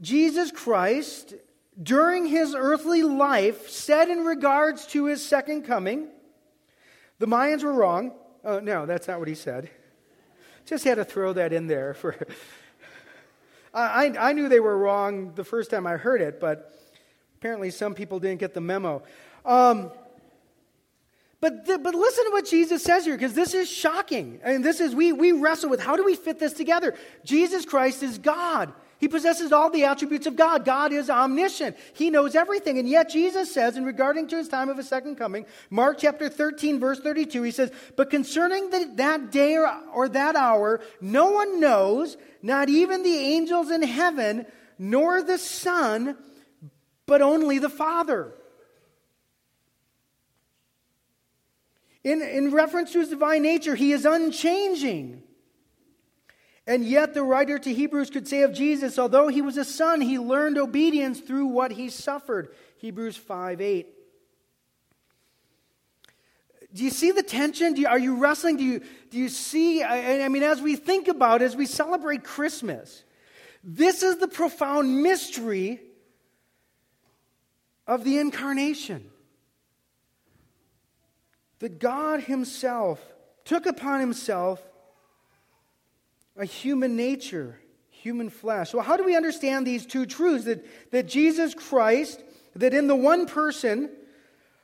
Jesus 0.00 0.50
Christ, 0.50 1.34
during 1.80 2.26
his 2.26 2.54
earthly 2.56 3.02
life, 3.02 3.68
said 3.68 4.08
in 4.08 4.24
regards 4.24 4.86
to 4.88 5.04
his 5.04 5.24
second 5.24 5.62
coming, 5.62 6.08
the 7.20 7.26
Mayans 7.26 7.62
were 7.62 7.72
wrong. 7.72 8.12
Oh, 8.44 8.58
no, 8.58 8.86
that's 8.86 9.06
not 9.06 9.18
what 9.20 9.28
he 9.28 9.34
said. 9.34 9.70
Just 10.66 10.84
had 10.84 10.96
to 10.96 11.04
throw 11.04 11.32
that 11.34 11.52
in 11.52 11.66
there 11.66 11.94
for. 11.94 12.16
I, 13.72 14.14
I 14.18 14.32
knew 14.32 14.48
they 14.48 14.60
were 14.60 14.76
wrong 14.76 15.32
the 15.34 15.44
first 15.44 15.70
time 15.70 15.86
I 15.86 15.96
heard 15.96 16.20
it, 16.20 16.40
but 16.40 16.72
apparently 17.36 17.70
some 17.70 17.94
people 17.94 18.18
didn't 18.18 18.40
get 18.40 18.54
the 18.54 18.60
memo. 18.60 19.02
Um, 19.44 19.90
but, 21.40 21.66
the, 21.66 21.78
but 21.78 21.94
listen 21.94 22.24
to 22.24 22.30
what 22.30 22.46
Jesus 22.46 22.82
says 22.82 23.04
here, 23.04 23.16
because 23.16 23.34
this 23.34 23.54
is 23.54 23.70
shocking. 23.70 24.40
And 24.42 24.64
this 24.64 24.80
is, 24.80 24.94
we, 24.94 25.12
we 25.12 25.32
wrestle 25.32 25.70
with 25.70 25.80
how 25.80 25.96
do 25.96 26.04
we 26.04 26.16
fit 26.16 26.38
this 26.38 26.52
together? 26.52 26.94
Jesus 27.24 27.64
Christ 27.64 28.02
is 28.02 28.18
God. 28.18 28.72
He 28.98 29.06
possesses 29.06 29.52
all 29.52 29.70
the 29.70 29.84
attributes 29.84 30.26
of 30.26 30.34
God. 30.34 30.64
God 30.64 30.92
is 30.92 31.08
omniscient. 31.08 31.76
He 31.94 32.10
knows 32.10 32.34
everything. 32.34 32.78
And 32.78 32.88
yet 32.88 33.08
Jesus 33.08 33.54
says, 33.54 33.76
in 33.76 33.84
regarding 33.84 34.26
to 34.28 34.36
his 34.36 34.48
time 34.48 34.68
of 34.68 34.76
his 34.76 34.88
second 34.88 35.14
coming, 35.14 35.46
Mark 35.70 35.98
chapter 35.98 36.28
13, 36.28 36.80
verse 36.80 36.98
32, 36.98 37.42
he 37.44 37.52
says, 37.52 37.70
But 37.96 38.10
concerning 38.10 38.70
the, 38.70 38.90
that 38.96 39.30
day 39.30 39.56
or, 39.56 39.72
or 39.94 40.08
that 40.08 40.34
hour, 40.34 40.80
no 41.00 41.30
one 41.30 41.60
knows, 41.60 42.16
not 42.42 42.68
even 42.68 43.02
the 43.02 43.16
angels 43.16 43.70
in 43.70 43.82
heaven, 43.82 44.46
nor 44.78 45.22
the 45.22 45.38
Son, 45.38 46.16
but 47.06 47.22
only 47.22 47.58
the 47.58 47.68
Father. 47.68 48.32
In, 52.04 52.22
in 52.22 52.52
reference 52.52 52.92
to 52.92 53.00
his 53.00 53.08
divine 53.08 53.42
nature, 53.42 53.74
he 53.74 53.92
is 53.92 54.04
unchanging. 54.04 55.22
And 56.66 56.84
yet, 56.84 57.14
the 57.14 57.22
writer 57.22 57.58
to 57.58 57.72
Hebrews 57.72 58.10
could 58.10 58.28
say 58.28 58.42
of 58.42 58.52
Jesus, 58.52 58.98
although 58.98 59.28
he 59.28 59.42
was 59.42 59.56
a 59.56 59.64
son, 59.64 60.02
he 60.02 60.18
learned 60.18 60.58
obedience 60.58 61.18
through 61.18 61.46
what 61.46 61.72
he 61.72 61.88
suffered. 61.88 62.54
Hebrews 62.76 63.16
5 63.16 63.60
8. 63.60 63.97
Do 66.74 66.84
you 66.84 66.90
see 66.90 67.12
the 67.12 67.22
tension? 67.22 67.76
You, 67.76 67.88
are 67.88 67.98
you 67.98 68.16
wrestling? 68.16 68.56
Do 68.58 68.64
you, 68.64 68.82
do 69.10 69.18
you 69.18 69.28
see? 69.28 69.82
I, 69.82 70.24
I 70.24 70.28
mean, 70.28 70.42
as 70.42 70.60
we 70.60 70.76
think 70.76 71.08
about, 71.08 71.40
as 71.40 71.56
we 71.56 71.66
celebrate 71.66 72.24
Christmas, 72.24 73.04
this 73.64 74.02
is 74.02 74.18
the 74.18 74.28
profound 74.28 75.02
mystery 75.02 75.80
of 77.86 78.04
the 78.04 78.18
incarnation. 78.18 79.10
That 81.60 81.78
God 81.80 82.20
Himself 82.20 83.00
took 83.44 83.66
upon 83.66 84.00
Himself 84.00 84.62
a 86.36 86.44
human 86.44 86.96
nature, 86.96 87.58
human 87.90 88.28
flesh. 88.28 88.74
Well, 88.74 88.84
how 88.84 88.96
do 88.96 89.04
we 89.04 89.16
understand 89.16 89.66
these 89.66 89.86
two 89.86 90.06
truths? 90.06 90.44
That, 90.44 90.64
that 90.92 91.08
Jesus 91.08 91.54
Christ, 91.54 92.22
that 92.54 92.74
in 92.74 92.86
the 92.86 92.94
one 92.94 93.26
person, 93.26 93.90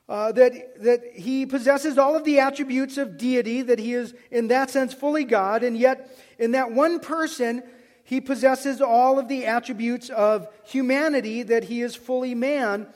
uh, 0.09 0.33
that, 0.33 0.83
that 0.83 1.13
he 1.15 1.47
possesses 1.47 1.97
all 1.97 2.15
of 2.15 2.25
the 2.25 2.39
attributes 2.39 2.99
of 2.99 3.17
deity, 3.17 3.63
that 3.63 3.79
he 3.79 3.95
is, 3.95 4.15
in 4.31 4.49
that 4.49 4.71
sense, 4.71 4.93
fully 4.93 5.25
God, 5.25 5.63
and 5.63 5.77
yet 5.77 6.11
in 6.39 6.53
that 6.53 6.73
one 6.73 7.01
person, 7.01 7.63
he 8.03 8.21
possesses 8.21 8.83
all 8.83 9.19
of 9.19 9.29
the 9.29 9.47
attributes 9.47 10.11
of 10.11 10.47
humanity, 10.65 11.43
that 11.43 11.65
he 11.65 11.81
is 11.81 11.95
fully 11.95 12.35
man. 12.35 12.87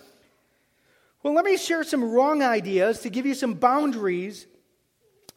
Well, 1.22 1.34
let 1.34 1.46
me 1.46 1.56
share 1.56 1.82
some 1.82 2.04
wrong 2.04 2.42
ideas 2.42 3.00
to 3.00 3.10
give 3.10 3.24
you 3.24 3.34
some 3.34 3.54
boundaries, 3.54 4.46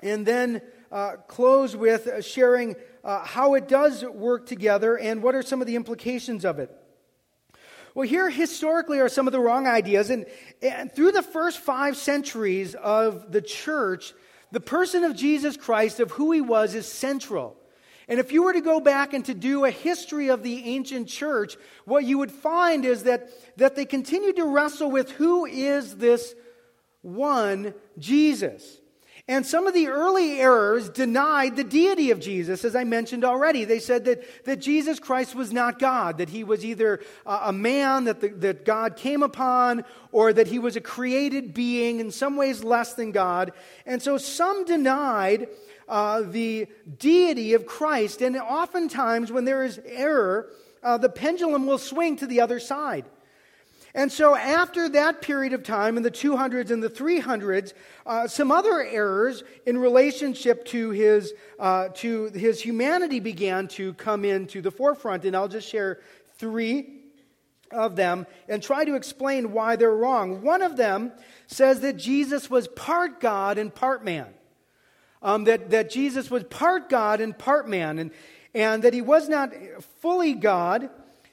and 0.04 0.26
then 0.26 0.62
uh, 0.92 1.14
close 1.28 1.76
with 1.76 2.26
sharing 2.26 2.76
uh, 3.04 3.24
how 3.24 3.54
it 3.54 3.70
does 3.70 4.04
work 4.04 4.46
together 4.46 4.98
and 4.98 5.24
what 5.24 5.36
are 5.36 5.42
some 5.42 5.62
of 5.62 5.68
the 5.68 5.78
implications 5.78 6.44
of 6.44 6.60
it. 6.60 6.70
Well, 7.94 8.08
here 8.08 8.30
historically 8.30 9.00
are 9.00 9.10
some 9.10 9.28
of 9.28 9.34
the 9.34 9.40
wrong 9.40 9.68
ideas. 9.68 10.10
And, 10.10 10.26
and 10.62 10.92
through 10.92 11.12
the 11.12 11.22
first 11.22 11.60
five 11.60 11.98
centuries 11.98 12.76
of 12.76 13.32
the 13.32 13.42
church, 13.42 14.14
the 14.52 14.60
person 14.60 15.04
of 15.04 15.16
Jesus 15.16 15.58
Christ, 15.58 16.00
of 16.00 16.12
who 16.12 16.32
he 16.32 16.42
was, 16.42 16.76
is 16.76 16.88
central. 16.88 17.58
And 18.08 18.20
if 18.20 18.32
you 18.34 18.44
were 18.44 18.54
to 18.54 18.62
go 18.62 18.80
back 18.80 19.14
and 19.14 19.24
to 19.26 19.34
do 19.34 19.64
a 19.64 19.72
history 19.72 20.30
of 20.30 20.44
the 20.44 20.66
ancient 20.66 21.08
church, 21.08 21.56
what 21.86 22.04
you 22.04 22.18
would 22.18 22.32
find 22.32 22.84
is 22.84 23.04
that, 23.04 23.30
that 23.58 23.76
they 23.76 23.86
continued 23.86 24.36
to 24.36 24.46
wrestle 24.46 24.92
with 24.92 25.12
who 25.12 25.46
is 25.46 25.96
this 25.96 26.36
one 27.02 27.74
Jesus. 27.98 28.81
And 29.28 29.46
some 29.46 29.68
of 29.68 29.74
the 29.74 29.88
early 29.88 30.40
errors 30.40 30.90
denied 30.90 31.56
the 31.56 31.64
deity 31.64 32.12
of 32.12 32.20
Jesus, 32.20 32.66
as 32.66 32.76
I 32.76 32.84
mentioned 32.84 33.24
already. 33.24 33.66
They 33.66 33.80
said 33.80 34.06
that, 34.06 34.46
that 34.46 34.58
Jesus 34.58 35.00
Christ 35.00 35.36
was 35.36 35.54
not 35.54 35.80
God, 35.80 36.18
that 36.18 36.30
he 36.30 36.44
was 36.44 36.66
either 36.66 37.02
a 37.26 37.54
man 37.54 38.06
that, 38.06 38.20
the, 38.20 38.30
that 38.30 38.66
God 38.66 38.96
came 38.96 39.24
upon, 39.24 39.86
or 40.12 40.34
that 40.34 40.48
he 40.48 40.60
was 40.60 40.76
a 40.76 40.82
created 40.82 41.54
being, 41.54 42.00
in 42.00 42.12
some 42.12 42.36
ways 42.36 42.64
less 42.64 42.94
than 42.94 43.12
God. 43.12 43.54
And 43.86 44.02
so 44.02 44.18
some 44.18 44.66
denied 44.66 45.48
uh, 45.88 46.22
the 46.22 46.68
deity 46.98 47.54
of 47.54 47.66
Christ. 47.66 48.22
And 48.22 48.36
oftentimes, 48.38 49.32
when 49.32 49.46
there 49.46 49.64
is 49.64 49.80
error, 49.86 50.50
uh, 50.82 50.98
the 50.98 51.10
pendulum 51.10 51.68
will 51.68 51.78
swing 51.78 52.16
to 52.18 52.28
the 52.28 52.42
other 52.42 52.60
side. 52.60 53.06
And 53.94 54.12
so, 54.12 54.36
after 54.36 54.88
that 54.90 55.22
period 55.22 55.52
of 55.54 55.64
time, 55.64 55.98
in 55.98 56.04
the 56.04 56.12
200s 56.12 56.72
and 56.72 56.82
the 56.82 56.90
300s, 56.90 57.74
uh, 58.06 58.28
some 58.28 58.52
other 58.52 58.82
errors 58.82 59.44
in 59.66 59.78
relationship 59.78 60.64
to 60.66 60.92
his, 60.92 61.34
uh, 61.60 61.90
to 61.96 62.26
his 62.28 62.62
humanity 62.62 63.20
began 63.20 63.68
to 63.70 63.94
come 63.96 64.24
into 64.24 64.62
the 64.62 64.72
forefront. 64.72 65.26
And 65.26 65.36
I'll 65.36 65.50
just 65.50 65.68
share 65.68 66.00
three 66.38 67.02
of 67.70 67.96
them 67.96 68.28
and 68.48 68.64
try 68.64 68.86
to 68.86 68.96
explain 68.96 69.52
why 69.52 69.76
they're 69.76 69.96
wrong. 69.96 70.42
One 70.42 70.62
of 70.62 70.78
them 70.78 71.12
says 71.48 71.82
that 71.82 71.98
Jesus 71.98 72.50
was 72.50 72.68
part 72.70 73.20
God 73.20 73.58
and 73.58 73.74
part 73.74 74.06
man. 74.06 74.28
Um, 75.22 75.44
that, 75.44 75.70
that 75.70 75.90
Jesus 75.92 76.32
was 76.32 76.44
part 76.46 76.90
God 76.90 77.22
and 77.22 77.38
part 77.38 77.70
man, 77.70 78.00
and, 78.00 78.12
and 78.56 78.84
that 78.84 78.94
he 78.94 79.02
was 79.02 79.30
not 79.30 79.54
fully 80.00 80.34
God 80.34 80.90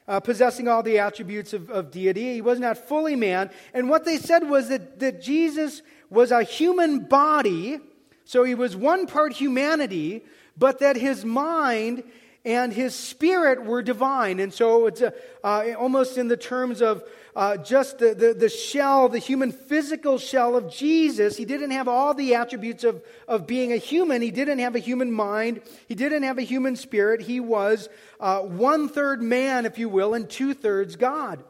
uh, 0.08 0.18
possessing 0.18 0.66
all 0.66 0.82
the 0.82 0.98
attributes 0.98 1.52
of, 1.52 1.70
of 1.70 1.90
deity. 1.90 2.34
He 2.34 2.40
was 2.40 2.58
not 2.58 2.78
fully 2.78 3.14
man. 3.14 3.50
And 3.74 3.88
what 3.90 4.04
they 4.04 4.16
said 4.16 4.48
was 4.48 4.70
that, 4.70 4.98
that 5.00 5.22
Jesus 5.22 5.82
was 6.10 6.32
a 6.32 6.42
human 6.42 7.00
body, 7.00 7.78
so 8.24 8.42
he 8.42 8.54
was 8.54 8.74
one 8.74 9.06
part 9.06 9.34
humanity, 9.34 10.24
but 10.56 10.78
that 10.80 10.96
his 10.96 11.24
mind 11.24 12.02
and 12.44 12.72
his 12.72 12.94
spirit 12.94 13.64
were 13.64 13.82
divine. 13.82 14.40
And 14.40 14.52
so 14.52 14.86
it's 14.86 15.02
a, 15.02 15.12
uh, 15.44 15.74
almost 15.78 16.16
in 16.16 16.28
the 16.28 16.36
terms 16.36 16.80
of 16.80 17.04
uh, 17.38 17.56
just 17.56 17.98
the, 17.98 18.14
the, 18.14 18.34
the, 18.34 18.48
shell, 18.48 19.08
the 19.08 19.20
human 19.20 19.52
physical 19.52 20.18
shell 20.18 20.56
of 20.56 20.68
Jesus. 20.68 21.36
He 21.36 21.44
didn't 21.44 21.70
have 21.70 21.86
all 21.86 22.12
the 22.12 22.34
attributes 22.34 22.82
of, 22.82 23.00
of 23.28 23.46
being 23.46 23.72
a 23.72 23.76
human. 23.76 24.22
He 24.22 24.32
didn't 24.32 24.58
have 24.58 24.74
a 24.74 24.80
human 24.80 25.12
mind. 25.12 25.60
He 25.86 25.94
didn't 25.94 26.24
have 26.24 26.38
a 26.38 26.42
human 26.42 26.74
spirit. 26.74 27.20
He 27.20 27.38
was 27.38 27.88
uh, 28.18 28.40
one 28.40 28.88
third 28.88 29.22
man, 29.22 29.66
if 29.66 29.78
you 29.78 29.88
will, 29.88 30.14
and 30.14 30.28
two 30.28 30.52
thirds 30.52 30.96
God. 30.96 31.44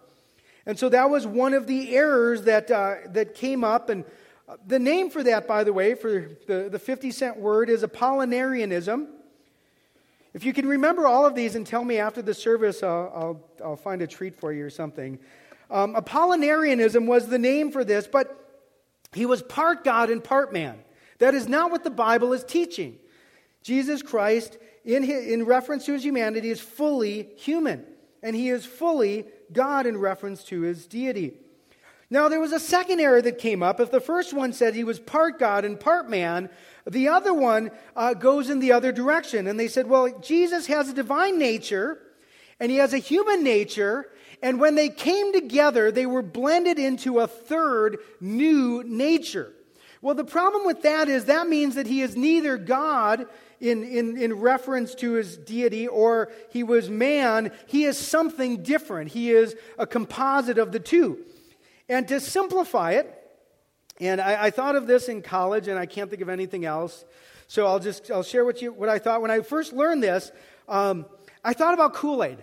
And 0.67 0.79
so 0.79 0.91
that 0.91 1.09
was 1.09 1.27
one 1.27 1.55
of 1.55 1.67
the 1.67 1.97
errors 1.97 2.43
that, 2.43 2.71
uh, 2.71 2.97
that 3.13 3.35
came 3.35 3.65
up. 3.65 3.89
And 3.89 4.05
uh, 4.47 4.57
the 4.67 4.79
name 4.79 5.09
for 5.09 5.23
that, 5.23 5.49
by 5.49 5.65
the 5.65 5.73
way, 5.73 5.95
for 5.95 6.29
the, 6.47 6.69
the 6.71 6.79
50 6.79 7.11
cent 7.13 7.39
word 7.39 7.71
is 7.71 7.83
Apollinarianism. 7.83 9.07
If 10.35 10.45
you 10.45 10.53
can 10.53 10.69
remember 10.69 11.07
all 11.07 11.25
of 11.25 11.35
these 11.35 11.55
and 11.55 11.67
tell 11.67 11.83
me 11.83 11.97
after 11.97 12.21
the 12.21 12.35
service, 12.35 12.83
I'll, 12.83 13.11
I'll, 13.15 13.69
I'll 13.71 13.77
find 13.77 14.03
a 14.03 14.07
treat 14.07 14.39
for 14.39 14.53
you 14.53 14.67
or 14.67 14.71
something. 14.71 15.19
Um, 15.71 15.95
Apollinarianism 15.95 17.07
was 17.07 17.29
the 17.29 17.39
name 17.39 17.71
for 17.71 17.85
this, 17.85 18.07
but 18.07 18.35
he 19.13 19.27
was 19.27 19.43
part 19.43 19.85
God 19.85 20.11
and 20.11 20.23
part 20.23 20.53
man. 20.53 20.79
That 21.19 21.35
is 21.35 21.49
not 21.49 21.71
what 21.71 21.85
the 21.85 21.91
Bible 21.91 22.33
is 22.33 22.45
teaching. 22.45 22.99
Jesus 23.63 24.03
Christ, 24.03 24.57
in, 24.85 25.03
his, 25.03 25.27
in 25.27 25.45
reference 25.45 25.85
to 25.87 25.93
his 25.93 26.05
humanity, 26.05 26.51
is 26.51 26.61
fully 26.61 27.29
human, 27.37 27.85
and 28.23 28.35
he 28.35 28.49
is 28.49 28.65
fully 28.65 29.27
God 29.53 29.87
in 29.87 29.99
reference 29.99 30.45
to 30.45 30.63
his 30.63 30.87
deity. 30.87 31.35
Now, 32.11 32.29
there 32.29 32.41
was 32.41 32.53
a 32.53 32.61
second 32.61 33.01
error 33.01 33.21
that 33.21 33.39
came 33.39 33.63
up. 33.63 33.81
If 33.81 33.91
the 33.91 34.01
first 34.01 34.33
one 34.33 34.55
said 34.55 34.75
he 34.75 34.85
was 34.85 34.99
part 34.99 35.39
God 35.39 35.67
and 35.67 35.79
part 35.79 36.09
man, 36.09 36.49
the 36.87 37.09
other 37.09 37.35
one 37.35 37.71
uh, 37.95 38.15
goes 38.15 38.49
in 38.49 38.61
the 38.61 38.73
other 38.73 38.93
direction. 38.93 39.47
And 39.47 39.61
they 39.61 39.69
said, 39.69 39.87
well, 39.87 40.19
Jesus 40.21 40.67
has 40.69 40.89
a 40.89 40.95
divine 40.95 41.39
nature 41.39 42.01
and 42.59 42.71
he 42.71 42.79
has 42.79 42.95
a 42.95 42.99
human 42.99 43.45
nature. 43.45 44.07
And 44.43 44.61
when 44.61 44.75
they 44.75 44.89
came 44.89 45.33
together, 45.33 45.91
they 45.91 46.07
were 46.07 46.23
blended 46.23 46.79
into 46.79 47.19
a 47.19 47.27
third 47.27 47.99
new 48.21 48.83
nature. 48.85 49.53
Well, 50.01 50.15
the 50.15 50.25
problem 50.25 50.65
with 50.65 50.83
that 50.83 51.09
is 51.09 51.25
that 51.25 51.49
means 51.49 51.75
that 51.75 51.87
he 51.87 52.03
is 52.03 52.17
neither 52.17 52.57
God 52.57 53.27
in, 53.61 53.83
in, 53.83 54.17
in 54.17 54.35
reference 54.35 54.95
to 54.97 55.13
his 55.13 55.37
deity 55.37 55.89
or 55.89 56.31
he 56.51 56.63
was 56.63 56.89
man. 56.89 57.51
He 57.67 57.85
is 57.85 57.99
something 57.99 58.63
different. 58.63 59.11
He 59.11 59.33
is 59.33 59.57
a 59.77 59.87
composite 59.87 60.59
of 60.59 60.71
the 60.71 60.79
two. 60.79 61.19
And 61.89 62.07
to 62.09 62.21
simplify 62.21 62.93
it, 62.93 63.15
and 64.01 64.21
I, 64.21 64.45
I, 64.45 64.51
thought 64.51 64.77
of 64.77 64.87
this 64.87 65.09
in 65.09 65.23
college, 65.23 65.67
and 65.67 65.77
I 65.77 65.87
can't 65.87 66.09
think 66.09 66.23
of 66.23 66.29
anything 66.29 66.65
else. 66.65 67.05
So 67.49 67.67
I'll 67.67 67.81
just 67.81 68.11
I'll 68.11 68.23
share 68.23 68.45
with 68.45 68.63
you 68.63 68.73
what 68.73 68.89
I 68.89 68.99
thought 68.99 69.23
when 69.23 69.31
I 69.31 69.41
first 69.41 69.73
learned 69.73 70.03
this. 70.03 70.31
Um, 70.69 71.07
I 71.43 71.55
thought 71.55 71.75
about 71.75 71.95
Kool 71.95 72.23
Aid. 72.23 72.39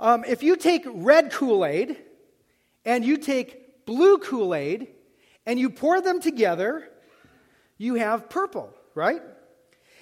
Um, 0.00 0.24
if 0.26 0.42
you 0.42 0.56
take 0.56 0.82
red 0.86 1.30
Kool 1.30 1.64
Aid 1.64 1.98
and 2.86 3.04
you 3.04 3.18
take 3.18 3.84
blue 3.84 4.16
Kool 4.16 4.54
Aid 4.54 4.88
and 5.44 5.60
you 5.60 5.68
pour 5.68 6.00
them 6.00 6.22
together, 6.22 6.88
you 7.76 7.96
have 7.96 8.30
purple, 8.30 8.72
right? 8.94 9.20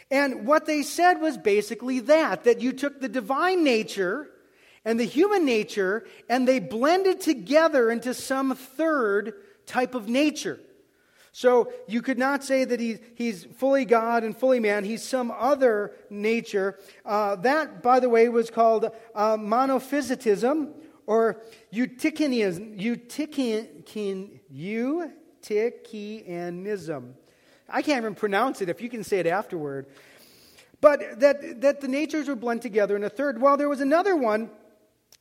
And 0.09 0.47
what 0.47 0.67
they 0.67 0.83
said 0.83 1.21
was 1.21 1.37
basically 1.37 1.99
that 2.01 2.45
that 2.45 2.61
you 2.61 2.73
took 2.73 3.01
the 3.01 3.09
divine 3.09 3.65
nature 3.65 4.31
and 4.85 5.01
the 5.01 5.05
human 5.05 5.45
nature, 5.45 6.07
and 6.31 6.47
they 6.47 6.61
blended 6.61 7.21
together 7.21 7.91
into 7.91 8.15
some 8.15 8.55
third 8.55 9.35
type 9.67 9.97
of 9.97 10.09
nature. 10.09 10.61
So 11.39 11.71
you 11.87 12.03
could 12.03 12.19
not 12.19 12.43
say 12.43 12.65
that 12.65 12.81
he's, 12.81 12.99
he's 13.15 13.45
fully 13.45 13.85
God 13.85 14.25
and 14.25 14.37
fully 14.37 14.59
man. 14.59 14.83
He's 14.83 15.05
some 15.05 15.31
other 15.31 15.95
nature. 16.11 16.81
Uh, 17.05 17.37
that, 17.37 17.81
by 17.81 18.01
the 18.01 18.09
way, 18.09 18.29
was 18.29 18.51
called 18.51 18.87
uh, 19.15 19.37
monophysitism 19.37 20.73
or 21.07 21.41
Eutychianism. 21.73 22.77
Eutychian, 22.77 24.41
Eutychianism. 24.53 27.13
I 27.69 27.83
can't 27.83 28.03
even 28.03 28.17
pronounce 28.17 28.61
it 28.61 28.69
if 28.69 28.81
you 28.81 28.89
can 28.89 29.05
say 29.05 29.21
it 29.21 29.29
afterward. 29.29 29.87
But 30.81 31.21
that, 31.21 31.61
that 31.61 31.81
the 31.81 31.87
natures 31.87 32.27
were 32.27 32.35
blend 32.35 32.63
together 32.63 32.97
in 32.97 33.05
a 33.05 33.11
third. 33.11 33.41
Well, 33.41 33.57
there 33.57 33.69
was 33.69 33.81
another 33.81 34.17
one 34.17 34.51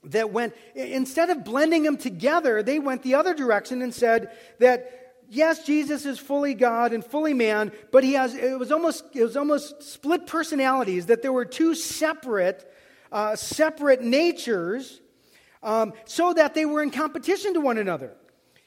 that 0.03 0.31
went, 0.31 0.55
instead 0.73 1.29
of 1.29 1.43
blending 1.43 1.83
them 1.83 1.97
together, 1.97 2.63
they 2.63 2.79
went 2.79 3.03
the 3.03 3.13
other 3.13 3.35
direction 3.35 3.83
and 3.83 3.93
said 3.93 4.35
that, 4.57 4.96
yes, 5.29 5.65
Jesus 5.65 6.05
is 6.05 6.19
fully 6.19 6.53
God 6.53 6.93
and 6.93 7.03
fully 7.03 7.33
man, 7.33 7.71
but 7.91 8.03
he 8.03 8.13
has, 8.13 8.35
it 8.35 8.57
was 8.57 8.71
almost, 8.71 9.05
it 9.13 9.23
was 9.23 9.37
almost 9.37 9.83
split 9.83 10.27
personalities, 10.27 11.07
that 11.07 11.21
there 11.21 11.33
were 11.33 11.45
two 11.45 11.75
separate, 11.75 12.71
uh, 13.11 13.35
separate 13.35 14.01
natures, 14.01 15.01
um, 15.63 15.93
so 16.05 16.33
that 16.33 16.53
they 16.53 16.65
were 16.65 16.81
in 16.81 16.91
competition 16.91 17.53
to 17.53 17.61
one 17.61 17.77
another. 17.77 18.13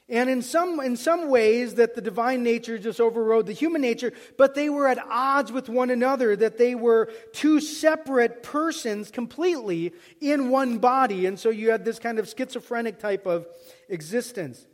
And 0.09 0.29
in 0.29 0.41
some, 0.41 0.81
in 0.81 0.97
some 0.97 1.29
ways, 1.29 1.75
that 1.75 1.95
the 1.95 2.01
divine 2.01 2.43
nature 2.43 2.77
just 2.77 2.99
overrode 2.99 3.45
the 3.45 3.53
human 3.53 3.81
nature, 3.81 4.11
but 4.37 4.55
they 4.55 4.69
were 4.69 4.85
at 4.85 4.99
odds 5.09 5.53
with 5.53 5.69
one 5.69 5.89
another, 5.89 6.35
that 6.35 6.57
they 6.57 6.75
were 6.75 7.09
two 7.31 7.61
separate 7.61 8.43
persons 8.43 9.09
completely 9.09 9.93
in 10.19 10.49
one 10.49 10.79
body. 10.79 11.27
And 11.27 11.39
so 11.39 11.49
you 11.49 11.71
had 11.71 11.85
this 11.85 11.97
kind 11.97 12.19
of 12.19 12.27
schizophrenic 12.27 12.99
type 12.99 13.25
of 13.25 13.47
existence. 13.87 14.67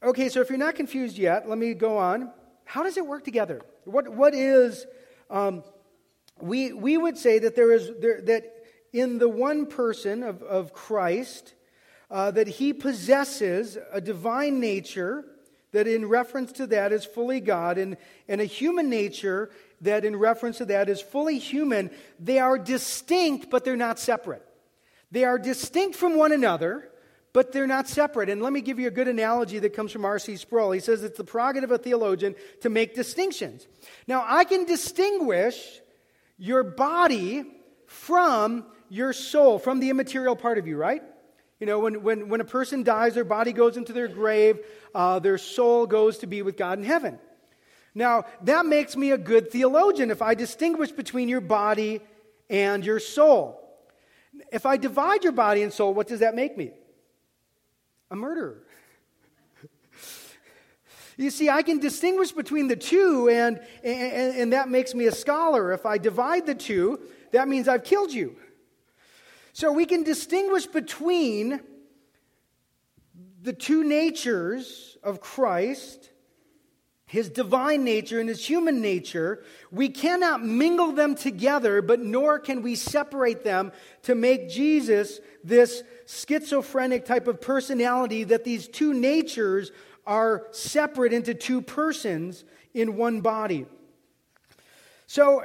Okay, 0.00 0.28
so 0.28 0.40
if 0.40 0.48
you're 0.48 0.58
not 0.58 0.76
confused 0.76 1.18
yet, 1.18 1.48
let 1.48 1.58
me 1.58 1.74
go 1.74 1.98
on. 1.98 2.30
How 2.64 2.84
does 2.84 2.96
it 2.96 3.04
work 3.06 3.24
together? 3.24 3.62
What, 3.84 4.08
what 4.08 4.32
is, 4.32 4.86
um, 5.28 5.64
we, 6.40 6.72
we 6.72 6.96
would 6.96 7.18
say 7.18 7.40
that 7.40 7.56
there 7.56 7.72
is, 7.72 7.90
there, 7.98 8.20
that 8.22 8.44
in 8.92 9.18
the 9.18 9.28
one 9.28 9.66
person 9.66 10.22
of, 10.22 10.42
of 10.44 10.72
Christ, 10.72 11.54
uh, 12.12 12.30
that 12.30 12.46
he 12.46 12.72
possesses 12.72 13.76
a 13.92 14.00
divine 14.00 14.60
nature 14.60 15.24
that, 15.72 15.88
in 15.88 16.06
reference 16.06 16.52
to 16.52 16.66
that, 16.68 16.92
is 16.92 17.04
fully 17.04 17.40
God, 17.40 17.76
and, 17.76 17.96
and 18.28 18.40
a 18.40 18.44
human 18.44 18.88
nature 18.88 19.50
that, 19.80 20.04
in 20.04 20.14
reference 20.14 20.58
to 20.58 20.64
that, 20.66 20.88
is 20.88 21.00
fully 21.00 21.38
human. 21.38 21.90
They 22.20 22.38
are 22.38 22.56
distinct, 22.56 23.50
but 23.50 23.64
they're 23.64 23.76
not 23.76 23.98
separate. 23.98 24.44
They 25.10 25.24
are 25.24 25.38
distinct 25.38 25.96
from 25.96 26.16
one 26.16 26.32
another, 26.32 26.88
but 27.32 27.52
they're 27.52 27.66
not 27.66 27.88
separate. 27.88 28.30
And 28.30 28.42
let 28.42 28.52
me 28.52 28.60
give 28.60 28.78
you 28.78 28.88
a 28.88 28.90
good 28.90 29.08
analogy 29.08 29.58
that 29.58 29.74
comes 29.74 29.92
from 29.92 30.04
R.C. 30.04 30.36
Sproul. 30.36 30.72
He 30.72 30.80
says 30.80 31.04
it's 31.04 31.18
the 31.18 31.24
prerogative 31.24 31.70
of 31.70 31.80
a 31.80 31.82
theologian 31.82 32.34
to 32.62 32.70
make 32.70 32.94
distinctions. 32.94 33.66
Now, 34.06 34.24
I 34.26 34.44
can 34.44 34.64
distinguish 34.64 35.80
your 36.38 36.62
body 36.62 37.44
from 37.86 38.64
your 38.88 39.12
soul, 39.12 39.58
from 39.58 39.80
the 39.80 39.90
immaterial 39.90 40.36
part 40.36 40.58
of 40.58 40.66
you, 40.66 40.76
right? 40.76 41.02
You 41.60 41.66
know, 41.66 41.80
when, 41.80 42.02
when, 42.02 42.28
when 42.28 42.40
a 42.40 42.44
person 42.44 42.82
dies, 42.82 43.14
their 43.14 43.24
body 43.24 43.52
goes 43.52 43.76
into 43.76 43.92
their 43.92 44.08
grave, 44.08 44.60
uh, 44.94 45.18
their 45.18 45.38
soul 45.38 45.86
goes 45.86 46.18
to 46.18 46.26
be 46.26 46.42
with 46.42 46.56
God 46.56 46.78
in 46.78 46.84
heaven. 46.84 47.18
Now, 47.94 48.24
that 48.42 48.64
makes 48.64 48.96
me 48.96 49.10
a 49.10 49.18
good 49.18 49.50
theologian 49.50 50.10
if 50.10 50.22
I 50.22 50.34
distinguish 50.34 50.92
between 50.92 51.28
your 51.28 51.40
body 51.40 52.00
and 52.48 52.84
your 52.84 53.00
soul. 53.00 53.60
If 54.52 54.66
I 54.66 54.76
divide 54.76 55.24
your 55.24 55.32
body 55.32 55.62
and 55.62 55.72
soul, 55.72 55.94
what 55.94 56.06
does 56.06 56.20
that 56.20 56.34
make 56.34 56.56
me? 56.56 56.70
A 58.10 58.16
murderer. 58.16 58.62
You 61.18 61.30
see, 61.30 61.50
I 61.50 61.62
can 61.62 61.80
distinguish 61.80 62.30
between 62.30 62.68
the 62.68 62.76
two, 62.76 63.28
and, 63.28 63.60
and, 63.82 64.36
and, 64.36 64.52
that 64.52 64.68
makes 64.68 64.94
me 64.94 65.06
a 65.06 65.12
scholar. 65.12 65.72
If 65.72 65.84
I 65.84 65.98
divide 65.98 66.46
the 66.46 66.54
two, 66.54 67.00
that 67.32 67.48
means 67.48 67.66
I've 67.66 67.82
killed 67.82 68.12
you. 68.12 68.36
So 69.52 69.72
we 69.72 69.84
can 69.84 70.04
distinguish 70.04 70.66
between 70.66 71.60
the 73.42 73.52
two 73.52 73.82
natures 73.82 74.96
of 75.02 75.20
Christ, 75.20 76.10
his 77.04 77.28
divine 77.28 77.82
nature 77.82 78.20
and 78.20 78.28
his 78.28 78.46
human 78.46 78.80
nature. 78.80 79.42
We 79.72 79.88
cannot 79.88 80.44
mingle 80.44 80.92
them 80.92 81.16
together, 81.16 81.82
but 81.82 81.98
nor 81.98 82.38
can 82.38 82.62
we 82.62 82.76
separate 82.76 83.42
them 83.42 83.72
to 84.02 84.14
make 84.14 84.48
Jesus 84.48 85.18
this 85.42 85.82
schizophrenic 86.08 87.04
type 87.04 87.28
of 87.28 87.38
personality 87.38 88.24
that 88.24 88.42
these 88.42 88.66
two 88.66 88.94
natures 88.94 89.70
are 90.06 90.46
separate 90.52 91.12
into 91.12 91.34
two 91.34 91.60
persons 91.60 92.44
in 92.72 92.96
one 92.96 93.20
body. 93.20 93.66
So, 95.06 95.44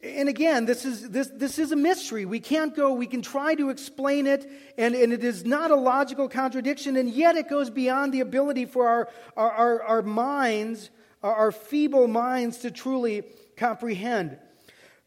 and 0.00 0.28
again, 0.28 0.64
this 0.64 0.84
is, 0.84 1.10
this, 1.10 1.28
this 1.34 1.58
is 1.58 1.72
a 1.72 1.76
mystery. 1.76 2.24
We 2.24 2.38
can't 2.38 2.74
go, 2.74 2.92
we 2.92 3.08
can 3.08 3.20
try 3.20 3.56
to 3.56 3.70
explain 3.70 4.28
it, 4.28 4.48
and, 4.78 4.94
and 4.94 5.12
it 5.12 5.24
is 5.24 5.44
not 5.44 5.72
a 5.72 5.76
logical 5.76 6.28
contradiction, 6.28 6.96
and 6.96 7.10
yet 7.10 7.34
it 7.34 7.48
goes 7.48 7.68
beyond 7.68 8.14
the 8.14 8.20
ability 8.20 8.66
for 8.66 8.86
our, 8.86 9.08
our, 9.36 9.82
our, 9.82 10.02
minds, 10.02 10.90
our, 11.24 11.34
our 11.34 11.52
feeble 11.52 12.06
minds, 12.06 12.58
to 12.58 12.70
truly 12.70 13.24
comprehend. 13.56 14.38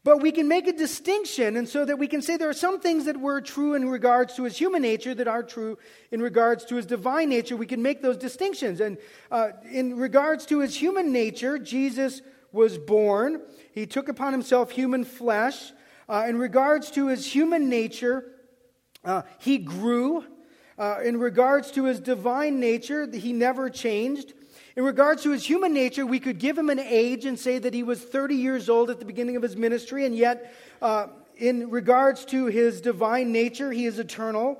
But 0.04 0.20
we 0.20 0.32
can 0.32 0.48
make 0.48 0.68
a 0.68 0.72
distinction, 0.72 1.56
and 1.56 1.66
so 1.66 1.86
that 1.86 1.98
we 1.98 2.06
can 2.06 2.20
say 2.20 2.36
there 2.36 2.50
are 2.50 2.52
some 2.52 2.78
things 2.78 3.06
that 3.06 3.18
were 3.18 3.40
true 3.40 3.72
in 3.72 3.88
regards 3.88 4.34
to 4.34 4.44
his 4.44 4.58
human 4.58 4.82
nature 4.82 5.14
that 5.14 5.26
are 5.26 5.42
true 5.42 5.78
in 6.10 6.20
regards 6.20 6.66
to 6.66 6.76
his 6.76 6.84
divine 6.84 7.30
nature. 7.30 7.56
We 7.56 7.64
can 7.64 7.80
make 7.80 8.02
those 8.02 8.18
distinctions. 8.18 8.80
And 8.82 8.98
uh, 9.30 9.52
in 9.72 9.96
regards 9.96 10.44
to 10.46 10.60
his 10.60 10.76
human 10.76 11.10
nature, 11.10 11.58
Jesus 11.58 12.20
was 12.52 12.76
born. 12.76 13.40
He 13.72 13.86
took 13.86 14.10
upon 14.10 14.32
himself 14.32 14.70
human 14.70 15.04
flesh. 15.04 15.72
Uh, 16.06 16.26
in 16.28 16.38
regards 16.38 16.90
to 16.90 17.06
his 17.06 17.24
human 17.24 17.70
nature, 17.70 18.30
uh, 19.06 19.22
he 19.38 19.56
grew. 19.56 20.26
Uh, 20.76 20.98
in 21.02 21.16
regards 21.16 21.70
to 21.70 21.84
his 21.84 21.98
divine 21.98 22.60
nature, 22.60 23.10
he 23.10 23.32
never 23.32 23.70
changed. 23.70 24.34
In 24.76 24.82
regards 24.82 25.22
to 25.22 25.30
his 25.30 25.44
human 25.44 25.72
nature, 25.72 26.04
we 26.04 26.18
could 26.18 26.38
give 26.38 26.58
him 26.58 26.68
an 26.68 26.80
age 26.80 27.26
and 27.26 27.38
say 27.38 27.58
that 27.58 27.72
he 27.72 27.84
was 27.84 28.02
30 28.02 28.34
years 28.34 28.68
old 28.68 28.90
at 28.90 28.98
the 28.98 29.04
beginning 29.04 29.36
of 29.36 29.42
his 29.42 29.56
ministry, 29.56 30.04
and 30.04 30.16
yet, 30.16 30.52
uh, 30.82 31.06
in 31.36 31.70
regards 31.70 32.24
to 32.26 32.46
his 32.46 32.80
divine 32.80 33.30
nature, 33.30 33.70
he 33.70 33.86
is 33.86 34.00
eternal. 34.00 34.58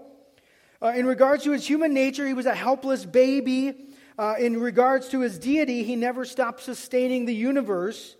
Uh, 0.80 0.92
in 0.94 1.04
regards 1.04 1.42
to 1.44 1.50
his 1.50 1.66
human 1.66 1.92
nature, 1.92 2.26
he 2.28 2.32
was 2.32 2.46
a 2.46 2.54
helpless 2.54 3.04
baby. 3.04 3.74
Uh, 4.16 4.36
in 4.38 4.60
regards 4.60 5.08
to 5.08 5.18
his 5.18 5.36
deity, 5.36 5.82
he 5.82 5.96
never 5.96 6.24
stopped 6.24 6.62
sustaining 6.62 7.24
the 7.24 7.34
universe. 7.34 8.14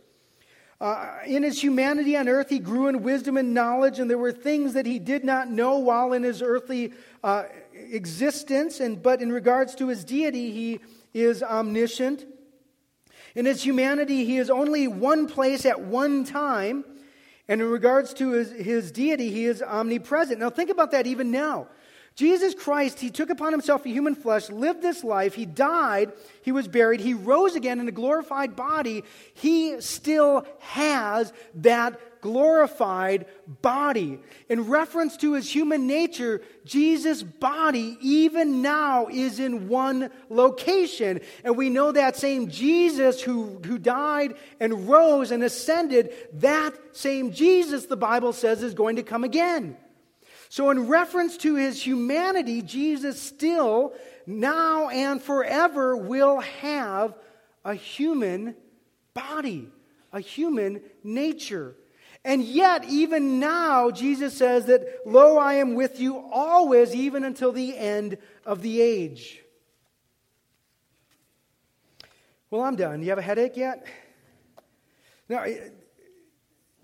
Uh, 0.81 1.19
in 1.25 1.45
his 1.45 1.63
humanity 1.63 2.17
on 2.17 2.29
earth, 2.29 2.51
he 2.51 2.59
grew 2.59 2.89
in 2.89 3.05
wisdom 3.05 3.37
and 3.37 3.55
knowledge, 3.55 4.01
and 4.01 4.11
there 4.11 4.19
were 4.19 4.33
things 4.33 4.73
that 4.75 4.85
he 4.85 4.99
did 4.99 5.25
not 5.25 5.49
know 5.49 5.79
while 5.79 6.13
in 6.13 6.25
his 6.25 6.43
earthly 6.43 6.93
uh, 7.23 7.45
existence. 7.73 8.81
And, 8.81 9.01
but 9.01 9.23
in 9.23 9.31
regards 9.31 9.77
to 9.77 9.87
his 9.87 10.05
deity, 10.05 10.51
he 10.51 10.81
is 11.15 11.43
omniscient. 11.43 12.27
In 13.35 13.47
his 13.47 13.65
humanity, 13.65 14.25
he 14.25 14.37
is 14.37 14.51
only 14.51 14.87
one 14.89 15.27
place 15.27 15.65
at 15.65 15.81
one 15.81 16.25
time. 16.25 16.85
And 17.49 17.61
in 17.61 17.71
regards 17.71 18.13
to 18.15 18.33
his, 18.33 18.53
his 18.53 18.91
deity, 18.91 19.31
he 19.31 19.45
is 19.45 19.63
omnipresent. 19.63 20.41
Now, 20.41 20.51
think 20.51 20.71
about 20.71 20.91
that 20.91 21.07
even 21.07 21.31
now. 21.31 21.69
Jesus 22.17 22.55
Christ, 22.55 23.01
he 23.01 23.11
took 23.11 23.29
upon 23.29 23.51
himself 23.51 23.85
a 23.85 23.89
human 23.89 24.15
flesh, 24.15 24.49
lived 24.49 24.83
this 24.83 25.03
life, 25.03 25.35
he 25.35 25.47
died, 25.47 26.13
he 26.43 26.53
was 26.53 26.69
buried, 26.69 27.01
he 27.01 27.13
rose 27.13 27.57
again 27.57 27.81
in 27.81 27.89
a 27.89 27.93
glorified 27.93 28.55
body. 28.55 29.03
He 29.35 29.81
still 29.81 30.47
has 30.61 31.33
that 31.57 31.99
glorified 32.21 33.27
body. 33.61 34.21
In 34.49 34.69
reference 34.69 35.17
to 35.19 35.33
his 35.33 35.53
human 35.53 35.89
nature, 35.89 36.41
Jesus' 36.65 37.23
body, 37.23 37.99
even 38.01 38.63
now, 38.63 39.09
is 39.09 39.41
in 39.41 39.69
one 39.69 40.11
location. 40.31 41.21
And 41.43 41.57
we 41.57 41.69
know 41.69 41.91
that 41.91 42.17
same 42.17 42.49
Jesus 42.49 43.21
who, 43.21 43.61
who 43.67 43.77
died 43.77 44.35
and 44.61 44.89
rose 44.89 45.33
and 45.33 45.43
ascended, 45.43 46.15
that 46.35 46.75
same 46.93 47.33
Jesus, 47.33 47.87
the 47.87 47.97
Bible 47.97 48.33
says, 48.33 48.63
is 48.63 48.73
going 48.73 48.97
to 48.97 49.03
come 49.03 49.25
again. 49.25 49.77
So, 50.55 50.71
in 50.71 50.87
reference 50.87 51.37
to 51.39 51.57
his 51.57 51.85
humanity, 51.85 52.63
Jesus 52.63 53.21
still, 53.21 53.93
now 54.25 54.89
and 54.89 55.21
forever, 55.21 55.97
will 55.97 56.39
have 56.39 57.13
a 57.65 57.75
human 57.75 58.55
body, 59.15 59.69
a 60.13 60.21
human 60.21 60.81
nature. 61.03 61.75
And 62.25 62.41
yet, 62.41 62.85
even 62.85 63.41
now, 63.41 63.91
Jesus 63.91 64.37
says 64.37 64.67
that, 64.67 65.01
Lo, 65.05 65.39
I 65.39 65.55
am 65.55 65.75
with 65.75 65.99
you 65.99 66.25
always, 66.31 66.95
even 66.95 67.25
until 67.25 67.51
the 67.51 67.77
end 67.77 68.17
of 68.47 68.63
the 68.63 68.81
age. 68.81 69.43
Well, 72.49 72.63
I'm 72.63 72.77
done. 72.77 73.03
You 73.03 73.09
have 73.09 73.19
a 73.19 73.23
headache 73.23 73.57
yet? 73.57 73.89
Now, 75.29 75.47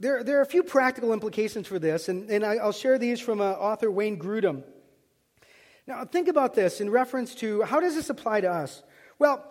there, 0.01 0.25
there 0.25 0.39
are 0.39 0.43
a 0.43 0.47
few 0.47 0.63
practical 0.63 1.13
implications 1.13 1.67
for 1.67 1.79
this, 1.79 2.09
and, 2.09 2.31
and 2.31 2.43
I, 2.45 2.57
will 2.57 2.73
share 2.73 2.99
these 2.99 3.21
from 3.21 3.43
uh, 3.43 3.51
author 3.53 3.91
Wayne 3.91 4.19
Grudem. 4.19 4.65
Now, 5.87 6.07
think 6.07 6.27
about 6.27 6.55
this 6.55 6.81
in 6.81 6.89
reference 6.89 7.35
to 7.37 7.63
how 7.63 7.81
does 7.81 7.95
this 7.95 8.09
apply 8.09 8.41
to 8.41 8.51
us? 8.51 8.83
Well, 9.19 9.45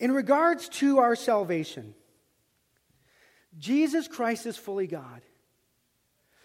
in 0.00 0.10
regards 0.10 0.68
to 0.80 0.98
our 0.98 1.14
salvation, 1.14 1.94
Jesus 3.56 4.08
Christ 4.08 4.46
is 4.46 4.56
fully 4.56 4.88
God. 4.88 5.22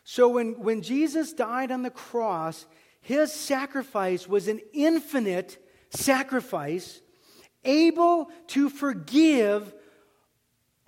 So 0.04 0.30
when, 0.30 0.60
when 0.60 0.84
Jesus 0.84 1.34
died 1.34 1.72
on 1.72 1.82
the 1.82 1.90
cross, 1.90 2.68
his 3.02 3.34
sacrifice 3.34 4.28
was 4.28 4.48
an 4.48 4.60
infinite 4.74 5.58
sacrifice, 5.90 7.02
able 7.66 8.30
to 8.48 8.70
forgive 8.70 9.74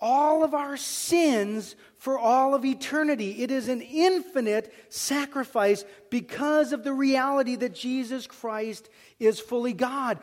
all 0.03 0.43
of 0.43 0.53
our 0.53 0.75
sins 0.75 1.77
for 1.97 2.19
all 2.19 2.53
of 2.53 2.65
eternity. 2.65 3.41
It 3.41 3.49
is 3.49 3.69
an 3.69 3.81
infinite 3.81 4.73
sacrifice 4.89 5.85
because 6.09 6.73
of 6.73 6.83
the 6.83 6.91
reality 6.91 7.55
that 7.55 7.73
Jesus 7.73 8.27
Christ 8.27 8.89
is 9.17 9.39
fully 9.39 9.71
God. 9.71 10.19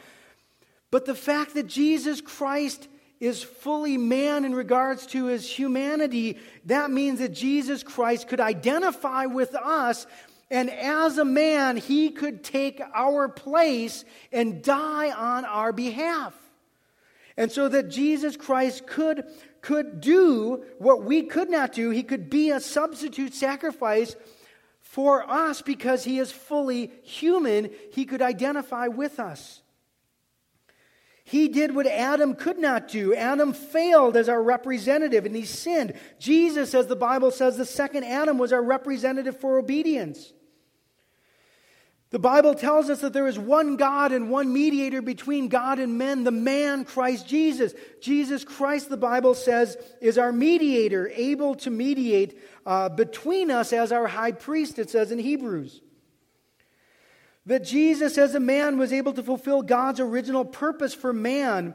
But 0.90 1.06
the 1.06 1.14
fact 1.14 1.54
that 1.54 1.66
Jesus 1.66 2.20
Christ 2.20 2.88
is 3.20 3.42
fully 3.42 3.96
man 3.96 4.44
in 4.44 4.54
regards 4.54 5.06
to 5.06 5.26
his 5.26 5.50
humanity, 5.50 6.38
that 6.66 6.90
means 6.90 7.20
that 7.20 7.32
Jesus 7.32 7.82
Christ 7.82 8.28
could 8.28 8.40
identify 8.40 9.24
with 9.24 9.54
us. 9.54 10.06
And 10.50 10.68
as 10.68 11.16
a 11.16 11.24
man, 11.24 11.78
he 11.78 12.10
could 12.10 12.44
take 12.44 12.82
our 12.94 13.28
place 13.28 14.04
and 14.30 14.62
die 14.62 15.10
on 15.10 15.46
our 15.46 15.72
behalf. 15.72 16.34
And 17.36 17.50
so 17.50 17.68
that 17.68 17.88
Jesus 17.88 18.36
Christ 18.36 18.86
could, 18.86 19.24
could 19.62 20.00
do 20.00 20.64
what 20.78 21.04
we 21.04 21.22
could 21.22 21.50
not 21.50 21.72
do. 21.72 21.90
He 21.90 22.02
could 22.02 22.30
be 22.30 22.50
a 22.50 22.60
substitute 22.60 23.34
sacrifice 23.34 24.16
for 24.80 25.28
us 25.30 25.62
because 25.62 26.04
he 26.04 26.18
is 26.18 26.32
fully 26.32 26.90
human. 27.02 27.70
He 27.92 28.04
could 28.04 28.22
identify 28.22 28.88
with 28.88 29.20
us. 29.20 29.62
He 31.24 31.46
did 31.46 31.74
what 31.74 31.86
Adam 31.86 32.34
could 32.34 32.58
not 32.58 32.88
do. 32.88 33.14
Adam 33.14 33.52
failed 33.52 34.16
as 34.16 34.28
our 34.28 34.42
representative 34.42 35.26
and 35.26 35.36
he 35.36 35.44
sinned. 35.44 35.92
Jesus, 36.18 36.74
as 36.74 36.88
the 36.88 36.96
Bible 36.96 37.30
says, 37.30 37.56
the 37.56 37.64
second 37.64 38.02
Adam 38.02 38.36
was 38.36 38.52
our 38.52 38.62
representative 38.62 39.38
for 39.38 39.56
obedience. 39.56 40.32
The 42.10 42.18
Bible 42.18 42.54
tells 42.54 42.90
us 42.90 43.02
that 43.02 43.12
there 43.12 43.28
is 43.28 43.38
one 43.38 43.76
God 43.76 44.10
and 44.10 44.30
one 44.30 44.52
mediator 44.52 45.00
between 45.00 45.46
God 45.46 45.78
and 45.78 45.96
men, 45.96 46.24
the 46.24 46.32
man 46.32 46.84
Christ 46.84 47.28
Jesus. 47.28 47.72
Jesus 48.00 48.42
Christ, 48.44 48.88
the 48.88 48.96
Bible 48.96 49.34
says, 49.34 49.76
is 50.00 50.18
our 50.18 50.32
mediator, 50.32 51.08
able 51.14 51.54
to 51.56 51.70
mediate 51.70 52.36
uh, 52.66 52.88
between 52.88 53.52
us 53.52 53.72
as 53.72 53.92
our 53.92 54.08
high 54.08 54.32
priest, 54.32 54.80
it 54.80 54.90
says 54.90 55.12
in 55.12 55.20
Hebrews. 55.20 55.82
That 57.46 57.64
Jesus, 57.64 58.18
as 58.18 58.34
a 58.34 58.40
man, 58.40 58.76
was 58.76 58.92
able 58.92 59.12
to 59.12 59.22
fulfill 59.22 59.62
God's 59.62 60.00
original 60.00 60.44
purpose 60.44 60.94
for 60.94 61.12
man 61.12 61.74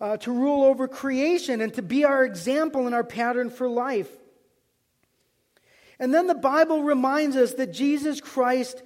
uh, 0.00 0.16
to 0.18 0.32
rule 0.32 0.62
over 0.62 0.86
creation 0.86 1.60
and 1.60 1.74
to 1.74 1.82
be 1.82 2.04
our 2.04 2.24
example 2.24 2.86
and 2.86 2.94
our 2.94 3.04
pattern 3.04 3.50
for 3.50 3.68
life. 3.68 4.10
And 5.98 6.14
then 6.14 6.28
the 6.28 6.34
Bible 6.34 6.84
reminds 6.84 7.36
us 7.36 7.54
that 7.54 7.72
Jesus 7.72 8.20
Christ 8.20 8.82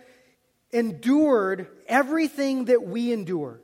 endured 0.74 1.68
everything 1.86 2.66
that 2.66 2.82
we 2.82 3.12
endure 3.12 3.60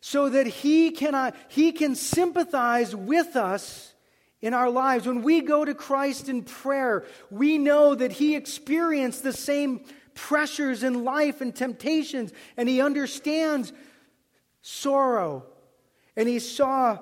so 0.00 0.28
that 0.28 0.46
he 0.46 0.90
can, 0.90 1.14
uh, 1.14 1.30
he 1.48 1.72
can 1.72 1.94
sympathize 1.94 2.94
with 2.94 3.36
us 3.36 3.94
in 4.40 4.52
our 4.52 4.68
lives. 4.68 5.06
When 5.06 5.22
we 5.22 5.40
go 5.40 5.64
to 5.64 5.74
Christ 5.74 6.28
in 6.28 6.42
prayer, 6.42 7.04
we 7.30 7.56
know 7.58 7.94
that 7.94 8.12
he 8.12 8.36
experienced 8.36 9.22
the 9.22 9.32
same 9.32 9.84
pressures 10.14 10.82
in 10.82 11.04
life 11.04 11.40
and 11.40 11.54
temptations, 11.54 12.32
and 12.56 12.68
he 12.68 12.80
understands 12.80 13.72
sorrow, 14.62 15.46
and 16.16 16.28
he 16.28 16.40
saw 16.40 16.98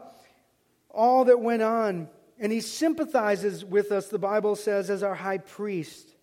all 0.91 1.25
that 1.25 1.41
went 1.41 1.63
on, 1.63 2.09
and 2.39 2.53
he 2.53 2.61
sympathizes 2.61 3.65
with 3.65 3.93
us, 3.93 4.09
the 4.09 4.19
Bible 4.19 4.57
says, 4.57 4.91
as 4.91 5.03
our 5.03 5.15
high 5.15 5.39
priest. 5.39 6.16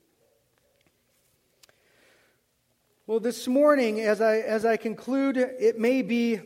Well, 3.14 3.20
this 3.20 3.48
morning, 3.48 4.00
as 4.02 4.22
I, 4.22 4.38
as 4.38 4.66
I 4.66 4.76
conclude, 4.76 5.38
it 5.38 5.78
may 5.78 6.02
be 6.02 6.42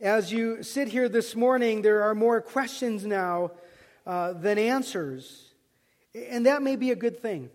as 0.00 0.30
you 0.30 0.62
sit 0.62 0.86
here 0.86 1.08
this 1.08 1.34
morning, 1.34 1.82
there 1.82 2.04
are 2.04 2.14
more 2.14 2.40
questions 2.40 3.04
now 3.04 3.50
uh, 4.06 4.34
than 4.34 4.56
answers. 4.56 5.52
And 6.14 6.46
that 6.46 6.62
may 6.62 6.76
be 6.76 6.92
a 6.92 6.94
good 6.94 7.18
thing. 7.18 7.50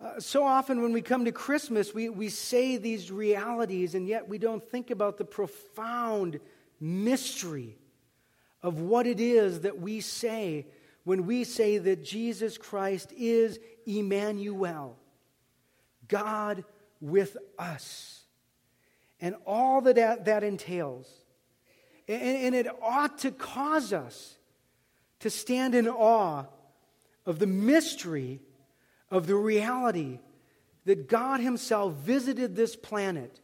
Uh, 0.00 0.20
so 0.20 0.44
often 0.44 0.80
when 0.80 0.92
we 0.92 1.02
come 1.02 1.24
to 1.24 1.32
Christmas, 1.32 1.92
we, 1.92 2.08
we 2.08 2.28
say 2.28 2.76
these 2.76 3.10
realities, 3.10 3.96
and 3.96 4.06
yet 4.06 4.28
we 4.28 4.38
don't 4.38 4.62
think 4.62 4.92
about 4.92 5.18
the 5.18 5.24
profound 5.24 6.38
mystery 6.78 7.76
of 8.62 8.80
what 8.80 9.08
it 9.08 9.18
is 9.18 9.62
that 9.62 9.80
we 9.80 10.00
say 10.00 10.68
when 11.02 11.26
we 11.26 11.42
say 11.42 11.78
that 11.78 12.04
Jesus 12.04 12.56
Christ 12.56 13.12
is 13.16 13.58
Emmanuel, 13.88 14.96
God 16.14 16.64
with 17.00 17.36
us, 17.58 18.22
and 19.20 19.34
all 19.44 19.80
that 19.80 19.96
that, 19.96 20.26
that 20.26 20.44
entails. 20.44 21.08
And, 22.06 22.22
and 22.22 22.54
it 22.54 22.68
ought 22.80 23.18
to 23.18 23.32
cause 23.32 23.92
us 23.92 24.36
to 25.18 25.28
stand 25.28 25.74
in 25.74 25.88
awe 25.88 26.44
of 27.26 27.40
the 27.40 27.48
mystery 27.48 28.40
of 29.10 29.26
the 29.26 29.34
reality 29.34 30.20
that 30.84 31.08
God 31.08 31.40
Himself 31.40 31.94
visited 31.94 32.54
this 32.54 32.76
planet 32.76 33.40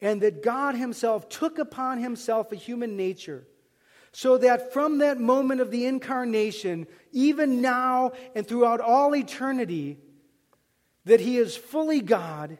and 0.00 0.20
that 0.22 0.42
God 0.42 0.74
Himself 0.74 1.28
took 1.28 1.60
upon 1.60 1.98
Himself 1.98 2.50
a 2.50 2.56
human 2.56 2.96
nature 2.96 3.46
so 4.10 4.38
that 4.38 4.72
from 4.72 4.98
that 4.98 5.20
moment 5.20 5.60
of 5.60 5.70
the 5.70 5.86
incarnation, 5.86 6.88
even 7.12 7.60
now 7.60 8.10
and 8.34 8.44
throughout 8.44 8.80
all 8.80 9.14
eternity, 9.14 9.98
that 11.06 11.20
he 11.20 11.38
is 11.38 11.56
fully 11.56 12.00
God 12.00 12.58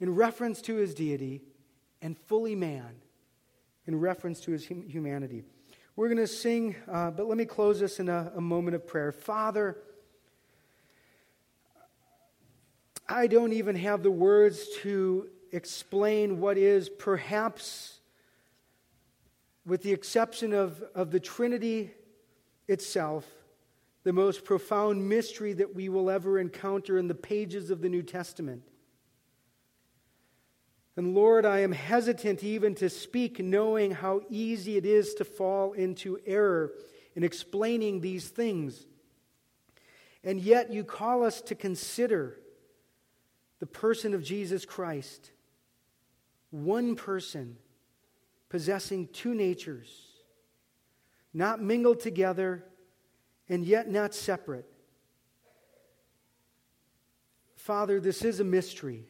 in 0.00 0.14
reference 0.14 0.60
to 0.62 0.74
his 0.74 0.92
deity 0.92 1.40
and 2.02 2.18
fully 2.18 2.54
man 2.54 2.96
in 3.86 3.98
reference 3.98 4.40
to 4.40 4.50
his 4.50 4.66
humanity. 4.66 5.44
We're 5.96 6.08
going 6.08 6.18
to 6.18 6.26
sing, 6.26 6.74
uh, 6.90 7.12
but 7.12 7.28
let 7.28 7.38
me 7.38 7.44
close 7.44 7.78
this 7.78 8.00
in 8.00 8.08
a, 8.08 8.32
a 8.36 8.40
moment 8.40 8.74
of 8.74 8.86
prayer. 8.86 9.12
Father, 9.12 9.78
I 13.08 13.28
don't 13.28 13.52
even 13.52 13.76
have 13.76 14.02
the 14.02 14.10
words 14.10 14.66
to 14.78 15.28
explain 15.52 16.40
what 16.40 16.58
is 16.58 16.88
perhaps, 16.88 18.00
with 19.64 19.82
the 19.82 19.92
exception 19.92 20.52
of, 20.52 20.82
of 20.94 21.12
the 21.12 21.20
Trinity 21.20 21.92
itself, 22.66 23.24
the 24.04 24.12
most 24.12 24.44
profound 24.44 25.08
mystery 25.08 25.54
that 25.54 25.74
we 25.74 25.88
will 25.88 26.10
ever 26.10 26.38
encounter 26.38 26.98
in 26.98 27.08
the 27.08 27.14
pages 27.14 27.70
of 27.70 27.80
the 27.80 27.88
New 27.88 28.02
Testament. 28.02 28.62
And 30.96 31.14
Lord, 31.14 31.44
I 31.44 31.60
am 31.60 31.72
hesitant 31.72 32.44
even 32.44 32.74
to 32.76 32.88
speak, 32.88 33.40
knowing 33.40 33.90
how 33.90 34.20
easy 34.28 34.76
it 34.76 34.86
is 34.86 35.14
to 35.14 35.24
fall 35.24 35.72
into 35.72 36.20
error 36.24 36.72
in 37.16 37.24
explaining 37.24 38.00
these 38.00 38.28
things. 38.28 38.86
And 40.22 40.40
yet, 40.40 40.72
you 40.72 40.84
call 40.84 41.24
us 41.24 41.40
to 41.42 41.54
consider 41.54 42.38
the 43.58 43.66
person 43.66 44.14
of 44.14 44.22
Jesus 44.22 44.64
Christ, 44.64 45.32
one 46.50 46.94
person 46.94 47.56
possessing 48.48 49.08
two 49.08 49.34
natures, 49.34 49.88
not 51.32 51.60
mingled 51.60 52.00
together 52.00 52.64
and 53.48 53.64
yet 53.64 53.90
not 53.90 54.14
separate. 54.14 54.66
Father, 57.56 58.00
this 58.00 58.24
is 58.24 58.40
a 58.40 58.44
mystery. 58.44 59.04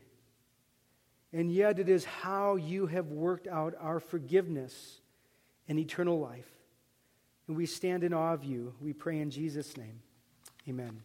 And 1.32 1.50
yet, 1.50 1.80
it 1.80 1.88
is 1.88 2.04
how 2.04 2.54
you 2.54 2.86
have 2.86 3.08
worked 3.08 3.48
out 3.48 3.74
our 3.80 3.98
forgiveness 3.98 5.00
and 5.68 5.80
eternal 5.80 6.20
life. 6.20 6.48
And 7.48 7.56
we 7.56 7.66
stand 7.66 8.04
in 8.04 8.14
awe 8.14 8.32
of 8.32 8.44
you. 8.44 8.72
We 8.80 8.92
pray 8.92 9.18
in 9.18 9.30
Jesus' 9.30 9.76
name. 9.76 10.00
Amen. 10.68 11.02